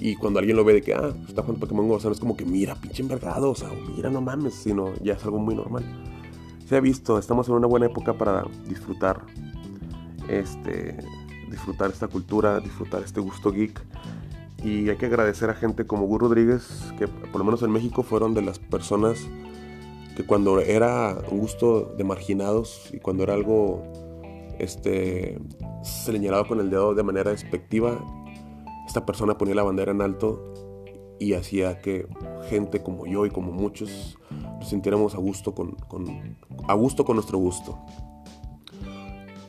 Y 0.00 0.16
cuando 0.16 0.38
alguien 0.38 0.56
lo 0.56 0.64
ve 0.64 0.74
de 0.74 0.82
que, 0.82 0.94
ah, 0.94 1.14
está 1.28 1.42
jugando 1.42 1.60
Pokémon 1.60 1.86
Go, 1.86 1.94
o 1.94 2.00
sea, 2.00 2.10
es 2.10 2.20
como 2.20 2.36
que, 2.36 2.46
mira, 2.46 2.74
pinche 2.76 3.02
envergado, 3.02 3.50
o 3.50 3.54
sea, 3.54 3.70
mira, 3.94 4.08
no 4.08 4.22
mames, 4.22 4.54
sino 4.54 4.94
ya 5.02 5.14
es 5.14 5.24
algo 5.24 5.38
muy 5.38 5.54
normal. 5.54 5.84
Se 6.66 6.76
ha 6.76 6.80
visto, 6.80 7.18
estamos 7.18 7.48
en 7.48 7.54
una 7.54 7.66
buena 7.66 7.86
época 7.86 8.14
para 8.14 8.44
disfrutar, 8.66 9.22
este, 10.28 10.96
disfrutar 11.50 11.90
esta 11.90 12.08
cultura, 12.08 12.60
disfrutar 12.60 13.02
este 13.02 13.20
gusto 13.20 13.52
geek. 13.52 13.80
Y 14.64 14.88
hay 14.88 14.96
que 14.96 15.06
agradecer 15.06 15.50
a 15.50 15.54
gente 15.54 15.86
como 15.86 16.06
Gur 16.06 16.22
Rodríguez, 16.22 16.92
que 16.98 17.06
por 17.06 17.36
lo 17.36 17.44
menos 17.44 17.62
en 17.62 17.70
México 17.70 18.02
fueron 18.02 18.32
de 18.32 18.40
las 18.40 18.58
personas 18.58 19.28
que 20.16 20.24
cuando 20.24 20.60
era 20.60 21.18
un 21.30 21.38
gusto 21.38 21.92
de 21.98 22.04
marginados 22.04 22.88
y 22.92 22.98
cuando 22.98 23.24
era 23.24 23.34
algo 23.34 23.82
este, 24.58 25.38
señalado 25.82 26.46
con 26.48 26.60
el 26.60 26.70
dedo 26.70 26.94
de 26.94 27.02
manera 27.02 27.30
despectiva, 27.30 27.98
esta 28.86 29.04
persona 29.04 29.36
ponía 29.36 29.54
la 29.54 29.64
bandera 29.64 29.92
en 29.92 30.00
alto 30.00 30.54
y 31.18 31.34
hacía 31.34 31.80
que 31.80 32.06
gente 32.48 32.82
como 32.82 33.06
yo 33.06 33.26
y 33.26 33.30
como 33.30 33.52
muchos 33.52 34.18
sintiéramos 34.64 35.14
a 35.14 35.18
gusto 35.18 35.54
con, 35.54 35.76
a 36.66 36.74
gusto 36.74 37.04
con 37.04 37.16
nuestro 37.16 37.38
gusto. 37.38 37.78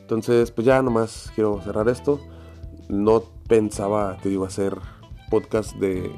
Entonces, 0.00 0.50
pues 0.52 0.66
ya 0.66 0.82
nomás 0.82 1.32
quiero 1.34 1.60
cerrar 1.62 1.88
esto. 1.88 2.20
No 2.88 3.22
pensaba, 3.48 4.16
te 4.22 4.28
digo, 4.28 4.44
hacer 4.44 4.78
podcast 5.30 5.74
de 5.76 6.12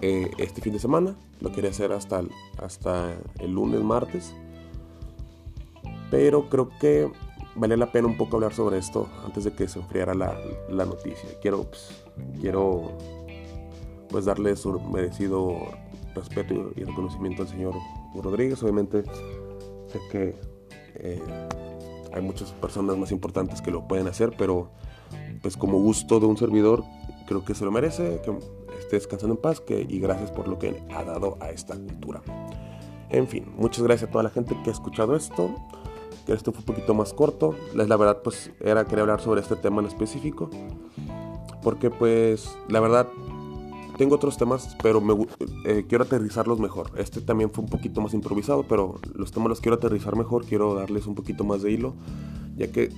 eh, 0.00 0.30
este 0.38 0.62
fin 0.62 0.72
de 0.72 0.78
semana. 0.78 1.14
Lo 1.40 1.52
quería 1.52 1.70
hacer 1.70 1.92
hasta 1.92 2.20
el, 2.20 2.30
hasta 2.58 3.14
el 3.38 3.52
lunes, 3.52 3.82
martes. 3.82 4.34
Pero 6.10 6.48
creo 6.48 6.70
que 6.80 7.10
vale 7.56 7.76
la 7.76 7.92
pena 7.92 8.08
un 8.08 8.16
poco 8.16 8.36
hablar 8.36 8.54
sobre 8.54 8.78
esto 8.78 9.08
antes 9.24 9.44
de 9.44 9.52
que 9.52 9.68
se 9.68 9.80
enfriara 9.80 10.14
la, 10.14 10.34
la 10.70 10.86
noticia. 10.86 11.28
Quiero, 11.42 11.64
pues, 11.64 12.04
quiero 12.40 12.96
pues 14.08 14.24
darle 14.24 14.56
su 14.56 14.80
merecido 14.80 15.58
respeto 16.14 16.72
y 16.74 16.84
reconocimiento 16.84 17.42
al 17.42 17.48
señor 17.48 17.74
Rodríguez. 18.22 18.62
Obviamente 18.62 19.04
sé 19.92 20.00
que 20.10 20.34
eh, 20.96 21.22
hay 22.12 22.22
muchas 22.22 22.52
personas 22.52 22.96
más 22.96 23.12
importantes 23.12 23.60
que 23.62 23.70
lo 23.70 23.86
pueden 23.86 24.06
hacer, 24.08 24.34
pero 24.36 24.70
pues 25.42 25.56
como 25.56 25.78
gusto 25.78 26.20
de 26.20 26.26
un 26.26 26.36
servidor 26.36 26.84
creo 27.26 27.44
que 27.44 27.54
se 27.54 27.64
lo 27.64 27.70
merece, 27.70 28.20
que 28.24 28.32
esté 28.78 28.96
descansando 28.96 29.34
en 29.34 29.40
paz 29.40 29.60
que, 29.60 29.86
y 29.88 29.98
gracias 29.98 30.30
por 30.30 30.48
lo 30.48 30.58
que 30.58 30.82
ha 30.94 31.04
dado 31.04 31.36
a 31.40 31.50
esta 31.50 31.74
cultura. 31.74 32.22
En 33.10 33.28
fin, 33.28 33.52
muchas 33.56 33.84
gracias 33.84 34.08
a 34.08 34.12
toda 34.12 34.24
la 34.24 34.30
gente 34.30 34.56
que 34.62 34.70
ha 34.70 34.72
escuchado 34.72 35.14
esto 35.14 35.54
que 36.26 36.32
esto 36.32 36.52
fue 36.52 36.60
un 36.60 36.66
poquito 36.66 36.92
más 36.92 37.14
corto. 37.14 37.54
La 37.72 37.96
verdad, 37.96 38.20
pues 38.22 38.50
era 38.60 38.84
quería 38.84 39.02
hablar 39.02 39.20
sobre 39.20 39.40
este 39.40 39.56
tema 39.56 39.80
en 39.80 39.86
específico. 39.86 40.50
Porque 41.62 41.88
pues 41.88 42.50
la 42.68 42.80
verdad 42.80 43.06
tengo 43.96 44.16
otros 44.16 44.36
temas, 44.36 44.76
pero 44.82 45.00
me, 45.00 45.14
eh, 45.64 45.84
quiero 45.88 46.04
aterrizarlos 46.04 46.60
mejor. 46.60 46.90
Este 46.96 47.20
también 47.20 47.50
fue 47.50 47.64
un 47.64 47.70
poquito 47.70 48.00
más 48.00 48.14
improvisado, 48.14 48.64
pero 48.64 49.00
los 49.14 49.32
temas 49.32 49.48
los 49.48 49.60
quiero 49.60 49.76
aterrizar 49.76 50.16
mejor, 50.16 50.44
quiero 50.44 50.74
darles 50.74 51.06
un 51.06 51.14
poquito 51.14 51.44
más 51.44 51.62
de 51.62 51.72
hilo, 51.72 51.94
ya 52.56 52.70
que 52.70 52.90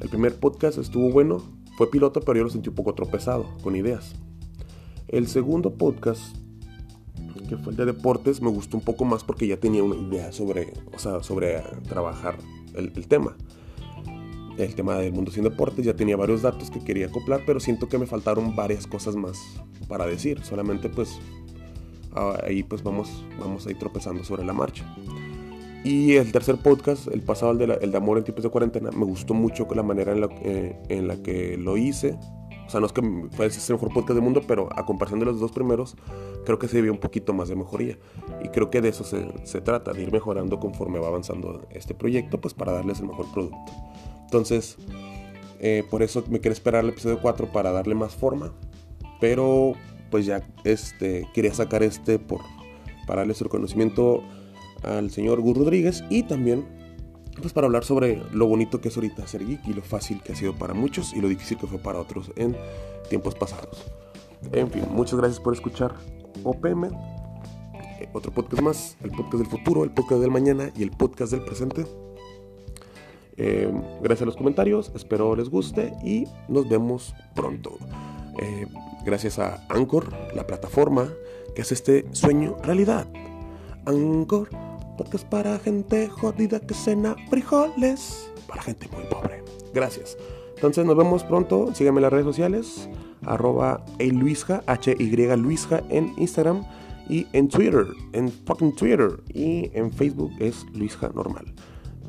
el 0.00 0.08
primer 0.08 0.38
podcast 0.38 0.78
estuvo 0.78 1.10
bueno, 1.10 1.42
fue 1.76 1.90
piloto, 1.90 2.20
pero 2.20 2.38
yo 2.38 2.44
lo 2.44 2.50
sentí 2.50 2.68
un 2.68 2.74
poco 2.74 2.94
tropezado, 2.94 3.46
con 3.62 3.76
ideas. 3.76 4.14
El 5.08 5.26
segundo 5.28 5.74
podcast 5.74 6.36
que 7.48 7.56
fue 7.56 7.72
el 7.72 7.76
de 7.76 7.86
deportes, 7.86 8.40
me 8.40 8.50
gustó 8.50 8.76
un 8.76 8.84
poco 8.84 9.04
más 9.04 9.24
porque 9.24 9.46
ya 9.46 9.58
tenía 9.58 9.82
una 9.82 9.96
idea 9.96 10.32
sobre, 10.32 10.72
o 10.94 10.98
sea, 10.98 11.22
sobre 11.22 11.60
trabajar 11.88 12.38
el, 12.74 12.90
tema. 13.06 13.36
El 14.58 14.74
tema 14.74 14.96
del 14.96 15.12
mundo 15.12 15.30
sin 15.30 15.44
deportes, 15.44 15.84
ya 15.84 15.94
tenía 15.94 16.16
varios 16.16 16.42
datos 16.42 16.70
que 16.70 16.80
quería 16.80 17.06
acoplar, 17.06 17.42
pero 17.46 17.58
siento 17.58 17.88
que 17.88 17.98
me 17.98 18.06
faltaron 18.06 18.54
varias 18.54 18.86
cosas 18.86 19.16
más 19.16 19.38
para 19.88 20.06
decir. 20.06 20.44
Solamente 20.44 20.88
pues 20.88 21.18
ahí 22.44 22.62
pues 22.62 22.82
vamos, 22.82 23.24
vamos 23.38 23.66
a 23.66 23.70
ir 23.70 23.78
tropezando 23.78 24.24
sobre 24.24 24.44
la 24.44 24.52
marcha. 24.52 24.84
Y 25.84 26.14
el 26.14 26.30
tercer 26.30 26.58
podcast, 26.58 27.08
el 27.08 27.22
pasado, 27.22 27.52
el 27.52 27.58
de, 27.58 27.78
el 27.80 27.90
de 27.90 27.96
Amor 27.96 28.18
en 28.18 28.24
tiempos 28.24 28.44
de 28.44 28.50
cuarentena, 28.50 28.90
me 28.92 29.04
gustó 29.04 29.34
mucho 29.34 29.66
la 29.74 29.82
manera 29.82 30.12
en 30.12 30.20
la, 30.20 30.28
eh, 30.42 30.80
en 30.88 31.08
la 31.08 31.16
que 31.16 31.56
lo 31.56 31.76
hice. 31.76 32.16
O 32.66 32.70
sea, 32.70 32.78
no 32.78 32.86
es 32.86 32.92
que 32.92 33.02
fue 33.32 33.46
el 33.46 33.52
mejor 33.70 33.92
podcast 33.92 34.14
del 34.14 34.22
mundo, 34.22 34.42
pero 34.46 34.68
a 34.76 34.86
comparación 34.86 35.18
de 35.18 35.26
los 35.26 35.40
dos 35.40 35.50
primeros, 35.50 35.96
creo 36.44 36.58
que 36.58 36.68
se 36.68 36.80
vio 36.80 36.92
un 36.92 37.00
poquito 37.00 37.34
más 37.34 37.48
de 37.48 37.56
mejoría. 37.56 37.98
Y 38.44 38.48
creo 38.48 38.70
que 38.70 38.80
de 38.80 38.90
eso 38.90 39.02
se, 39.02 39.26
se, 39.44 39.60
trata, 39.60 39.92
de 39.92 40.02
ir 40.02 40.12
mejorando 40.12 40.60
conforme 40.60 41.00
va 41.00 41.08
avanzando 41.08 41.66
este 41.70 41.94
proyecto, 41.94 42.40
pues 42.40 42.54
para 42.54 42.72
darles 42.72 43.00
el 43.00 43.08
mejor 43.08 43.26
producto. 43.32 43.72
Entonces, 44.32 44.78
eh, 45.60 45.84
por 45.90 46.02
eso 46.02 46.24
me 46.30 46.40
quiero 46.40 46.54
esperar 46.54 46.84
el 46.84 46.88
episodio 46.88 47.20
4 47.20 47.52
para 47.52 47.70
darle 47.70 47.94
más 47.94 48.14
forma. 48.14 48.50
Pero 49.20 49.74
pues 50.10 50.24
ya 50.24 50.42
este, 50.64 51.28
quería 51.34 51.52
sacar 51.52 51.82
este 51.82 52.18
por, 52.18 52.40
para 53.06 53.20
darle 53.20 53.34
su 53.34 53.44
reconocimiento 53.44 54.22
al 54.84 55.10
señor 55.10 55.42
Gur 55.42 55.58
Rodríguez 55.58 56.02
y 56.08 56.22
también 56.22 56.64
pues 57.42 57.52
para 57.52 57.66
hablar 57.66 57.84
sobre 57.84 58.22
lo 58.32 58.46
bonito 58.46 58.80
que 58.80 58.88
es 58.88 58.96
ahorita 58.96 59.26
ser 59.26 59.46
geek 59.46 59.68
y 59.68 59.74
lo 59.74 59.82
fácil 59.82 60.22
que 60.22 60.32
ha 60.32 60.34
sido 60.34 60.54
para 60.54 60.72
muchos 60.72 61.12
y 61.12 61.20
lo 61.20 61.28
difícil 61.28 61.58
que 61.58 61.66
fue 61.66 61.78
para 61.78 61.98
otros 61.98 62.32
en 62.36 62.56
tiempos 63.10 63.34
pasados. 63.34 63.84
En 64.50 64.70
fin, 64.70 64.84
muchas 64.90 65.18
gracias 65.18 65.40
por 65.40 65.52
escuchar 65.52 65.94
OPM, 66.42 66.86
eh, 66.86 68.08
otro 68.14 68.32
podcast 68.32 68.62
más, 68.62 68.96
el 69.02 69.10
podcast 69.10 69.42
del 69.42 69.46
futuro, 69.46 69.84
el 69.84 69.90
podcast 69.90 70.22
del 70.22 70.30
mañana 70.30 70.72
y 70.74 70.82
el 70.82 70.90
podcast 70.90 71.32
del 71.32 71.42
presente. 71.42 71.84
Eh, 73.36 73.72
gracias 74.02 74.22
a 74.22 74.26
los 74.26 74.36
comentarios, 74.36 74.92
espero 74.94 75.34
les 75.36 75.48
guste 75.48 75.92
y 76.04 76.26
nos 76.48 76.68
vemos 76.68 77.14
pronto. 77.34 77.78
Eh, 78.40 78.66
gracias 79.04 79.38
a 79.38 79.64
Anchor, 79.68 80.12
la 80.34 80.46
plataforma 80.46 81.08
que 81.54 81.62
hace 81.62 81.74
este 81.74 82.06
sueño 82.12 82.56
realidad. 82.62 83.06
Anchor, 83.86 84.48
podcast 84.96 85.26
para 85.26 85.58
gente 85.58 86.08
jodida 86.08 86.60
que 86.60 86.74
cena 86.74 87.16
frijoles, 87.30 88.30
para 88.46 88.62
gente 88.62 88.88
muy 88.92 89.04
pobre. 89.04 89.42
Gracias. 89.74 90.16
Entonces 90.54 90.84
nos 90.84 90.96
vemos 90.96 91.24
pronto, 91.24 91.74
síganme 91.74 91.98
en 91.98 92.02
las 92.02 92.12
redes 92.12 92.26
sociales 92.26 92.88
arroba 93.26 93.84
Luisja, 93.98 94.62
H-Y 94.66 95.36
Luisja 95.36 95.82
en 95.90 96.12
Instagram 96.16 96.64
y 97.08 97.26
en 97.32 97.48
Twitter, 97.48 97.86
en 98.12 98.30
fucking 98.30 98.74
Twitter 98.74 99.22
y 99.32 99.70
en 99.74 99.92
Facebook 99.92 100.32
es 100.38 100.64
Luisja 100.72 101.10
Normal. 101.14 101.46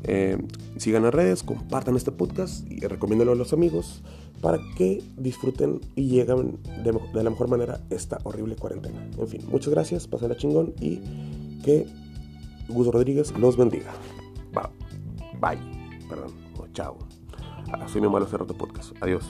Eh, 0.04 0.38
sigan 0.76 1.02
las 1.02 1.14
redes, 1.14 1.42
compartan 1.42 1.96
este 1.96 2.12
podcast 2.12 2.70
y 2.70 2.80
recomiéndalo 2.80 3.32
a 3.32 3.34
los 3.34 3.52
amigos 3.52 4.02
para 4.40 4.58
que 4.76 5.02
disfruten 5.16 5.80
y 5.96 6.08
lleguen 6.08 6.58
de, 6.82 6.92
la 7.22 7.30
mejor 7.30 7.48
manera 7.48 7.80
esta 7.90 8.18
horrible 8.24 8.56
cuarentena. 8.56 9.08
En 9.18 9.28
fin, 9.28 9.40
muchas 9.48 9.70
gracias, 9.70 10.08
la 10.20 10.36
chingón 10.36 10.74
y 10.80 11.00
que 11.64 11.86
Gus 12.68 12.88
Rodríguez 12.88 13.32
los 13.38 13.56
bendiga. 13.56 13.92
Bye. 14.52 14.70
Bye. 15.40 16.08
Perdón. 16.08 16.32
chao. 16.72 16.98
Ah, 17.72 17.88
soy 17.88 18.00
mi 18.00 18.08
malo 18.08 18.26
cerro 18.26 18.44
de 18.44 18.54
podcast. 18.54 18.92
Adiós. 19.00 19.24